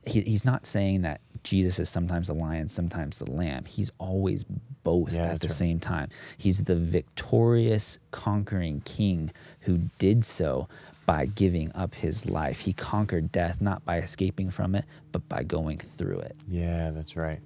[0.06, 3.64] he, he's not saying that Jesus is sometimes the lion, sometimes the lamb.
[3.64, 4.44] He's always
[4.84, 5.50] both Yeah, at the right.
[5.50, 6.08] same time.
[6.38, 9.30] He's the victorious, conquering king
[9.60, 10.68] who did so
[11.06, 12.60] by giving up his life.
[12.60, 16.36] He conquered death not by escaping from it, but by going through it.
[16.48, 17.40] Yeah, that's right.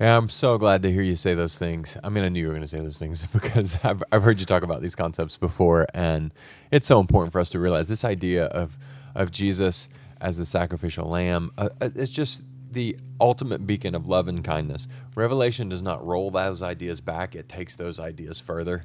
[0.00, 1.96] Yeah, I'm so glad to hear you say those things.
[2.04, 4.38] I mean, I knew you were going to say those things because I've, I've heard
[4.38, 6.32] you talk about these concepts before, and
[6.70, 8.78] it's so important for us to realize this idea of
[9.14, 9.88] of Jesus
[10.20, 11.52] as the sacrificial lamb.
[11.58, 14.86] Uh, uh, it's just the ultimate beacon of love and kindness.
[15.14, 18.84] Revelation does not roll those ideas back; it takes those ideas further,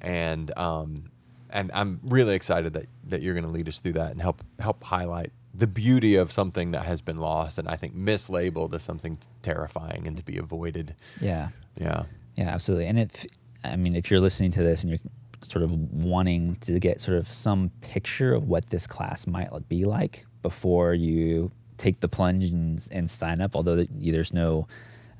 [0.00, 1.10] and um,
[1.48, 4.42] and I'm really excited that that you're going to lead us through that and help
[4.58, 8.82] help highlight the beauty of something that has been lost and I think mislabeled as
[8.82, 10.94] something terrifying and to be avoided.
[11.20, 11.48] Yeah.
[11.76, 12.04] Yeah.
[12.36, 12.86] Yeah, absolutely.
[12.86, 13.26] And if
[13.64, 15.00] I mean, if you're listening to this and you're
[15.42, 19.84] sort of wanting to get sort of some picture of what this class might be
[19.84, 24.66] like before you take the plunge and, and sign up, although there's no.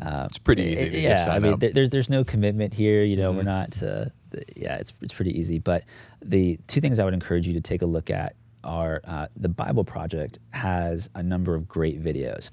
[0.03, 3.05] Uh, It's pretty easy to just yeah, I mean, there- there's there's no commitment here.
[3.05, 3.83] You know, we're not.
[3.83, 4.07] Uh,
[4.57, 5.59] yeah, it's it's pretty easy.
[5.59, 5.85] But
[6.25, 9.49] the two things I would encourage you to take a look at are uh, the
[9.51, 12.51] Bible Project has a number of great videos.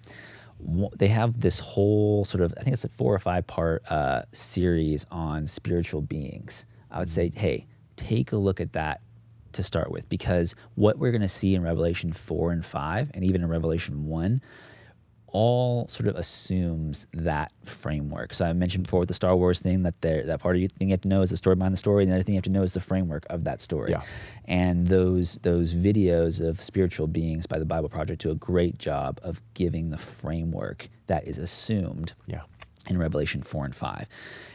[0.97, 4.23] They have this whole sort of I think it's a four or five part uh,
[4.31, 6.65] series on spiritual beings.
[6.91, 9.01] I would say, hey, take a look at that
[9.57, 13.23] to start with because what we're going to see in Revelation 4 and 5 and
[13.23, 14.41] even in Revelation 1
[15.27, 18.33] all sort of assumes that framework.
[18.33, 20.67] So I mentioned before with the Star Wars thing that there that part of you
[20.69, 22.35] thing you have to know is the story behind the story, and the other thing
[22.35, 23.91] you have to know is the framework of that story.
[23.91, 24.01] Yeah.
[24.45, 29.19] And those those videos of spiritual beings by the Bible Project do a great job
[29.21, 32.41] of giving the framework that is assumed Yeah.
[32.87, 34.07] In Revelation 4 and 5.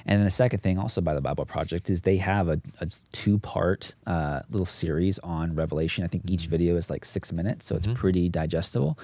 [0.06, 2.86] And then the second thing, also by the Bible Project, is they have a, a
[3.12, 6.04] two part uh, little series on Revelation.
[6.04, 8.98] I think each video is like six minutes, so it's pretty digestible.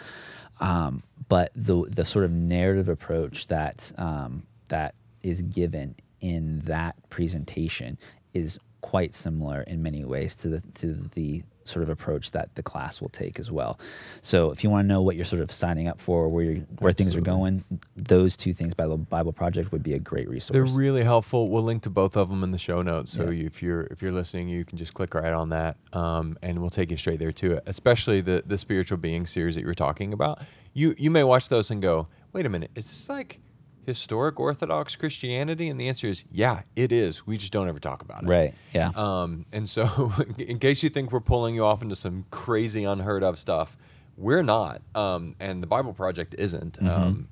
[0.61, 6.97] Um, but the, the sort of narrative approach that, um, that is given in that
[7.11, 7.99] presentation
[8.35, 12.63] is quite similar in many ways to the, to the sort of approach that the
[12.63, 13.79] class will take as well.
[14.23, 16.65] So if you want to know what you're sort of signing up for, where you're,
[16.79, 17.65] where things are going,
[17.97, 20.55] those two things by the Bible Project would be a great resource.
[20.55, 21.49] They're really helpful.
[21.49, 23.13] We'll link to both of them in the show notes.
[23.13, 23.31] So Yeah.
[23.31, 26.61] you, if you're if you're listening, you can just click right on that, um, and
[26.61, 27.63] we'll take you straight there to it.
[27.67, 30.43] Especially the the spiritual being series that you were talking about.
[30.73, 33.41] You you may watch those and go, wait a minute, is this like
[33.89, 35.69] historic Orthodox Christianity?
[35.69, 37.27] And the answer is, yeah, it is.
[37.27, 38.29] We just don't ever talk about it.
[38.29, 38.55] right.
[38.73, 38.91] Yeah.
[38.95, 43.23] Um, and so, in case you think we're pulling you off into some crazy, unheard
[43.25, 43.77] of stuff,
[44.17, 44.83] we're not.
[44.95, 46.81] Um, and the Bible Project isn't.
[46.83, 47.29] Um,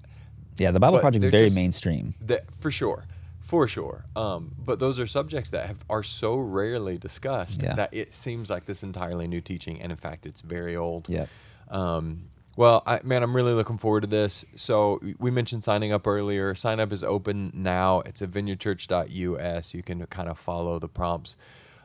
[0.59, 0.71] yeah.
[0.73, 2.15] The Bible Project is very just- mainstream.
[2.23, 3.05] that for sure,
[3.41, 4.05] for sure.
[4.17, 7.75] Um, but those are subjects that have, are so rarely discussed Yeah.
[7.75, 11.09] that it seems like this entirely new teaching, and in fact, it's very old.
[11.09, 11.29] Yep.
[11.69, 14.45] Um, Well, I, man, I'm really looking forward to this.
[14.55, 16.55] So we mentioned signing up earlier.
[16.55, 18.01] Sign up is open now.
[18.07, 19.75] It's at vineyardchurch.us.
[19.75, 21.37] You can kind of follow the prompts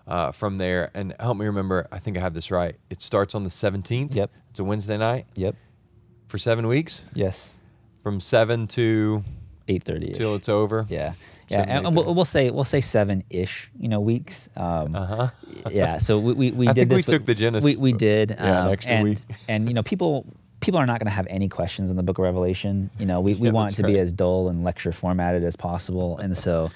[0.07, 0.89] uh, from there.
[0.93, 2.75] And help me remember, I think I have this right.
[2.89, 4.15] It starts on the 17th.
[4.15, 4.31] Yep.
[4.49, 5.55] It's a Wednesday night Yep.
[6.27, 7.55] for seven weeks Yes.
[8.01, 9.23] from 7 to
[9.67, 10.11] Eight thirty.
[10.11, 10.85] till it's over.
[10.89, 11.13] Yeah.
[11.47, 14.47] Yeah, Seven, and we'll, we'll say we'll say seven ish, you know, weeks.
[14.55, 15.29] Um, Uh-huh.
[15.69, 15.97] yeah.
[15.97, 18.31] So we we, we I did think we with- took the Genesis- We we did.
[18.31, 19.17] Yeah, an um, extra and, week.
[19.49, 20.25] and you know, people
[20.61, 22.89] people are not going to have any questions in the Book of Revelation.
[22.97, 25.55] You know, we, we Yeah, want it to be as dull and lecture formatted as
[25.55, 26.71] possible, and so.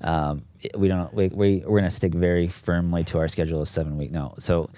[0.00, 0.44] Um,
[0.76, 1.12] we don't.
[1.12, 4.12] We, we we're gonna stick very firmly to our schedule of seven week.
[4.12, 4.70] No, so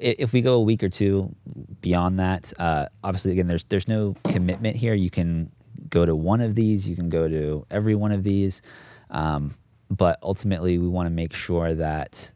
[0.00, 1.34] if we go a week or two
[1.80, 4.94] beyond that, uh, obviously again, there's there's no commitment here.
[4.94, 5.50] You can
[5.90, 6.88] go to one of these.
[6.88, 8.62] You can go to every one of these.
[9.10, 9.56] Um,
[9.90, 12.32] but ultimately, we want to make sure that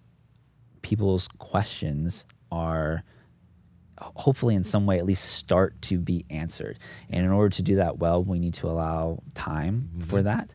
[0.83, 3.05] people's questions are
[4.03, 6.78] hopefully in some way at least start to be answered.
[7.11, 10.00] And in order to do that well, we need to allow time mm-hmm.
[10.00, 10.55] for that.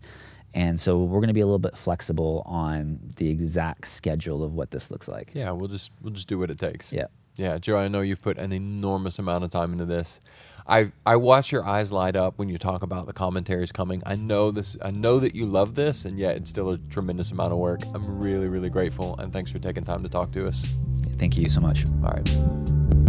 [0.54, 4.54] And so we're going to be a little bit flexible on the exact schedule of
[4.54, 5.32] what this looks like.
[5.34, 6.92] Yeah, we'll just we'll just do what it takes.
[6.92, 7.08] Yeah.
[7.36, 10.20] Yeah, Joe, I know you've put an enormous amount of time into this.
[10.68, 14.02] I I watch your eyes light up when you talk about the commentaries coming.
[14.06, 14.76] I know this.
[14.82, 17.82] I know that you love this, and yet it's still a tremendous amount of work.
[17.94, 20.66] I'm really really grateful, and thanks for taking time to talk to us.
[21.18, 21.86] Thank you so much.
[22.04, 23.07] All right.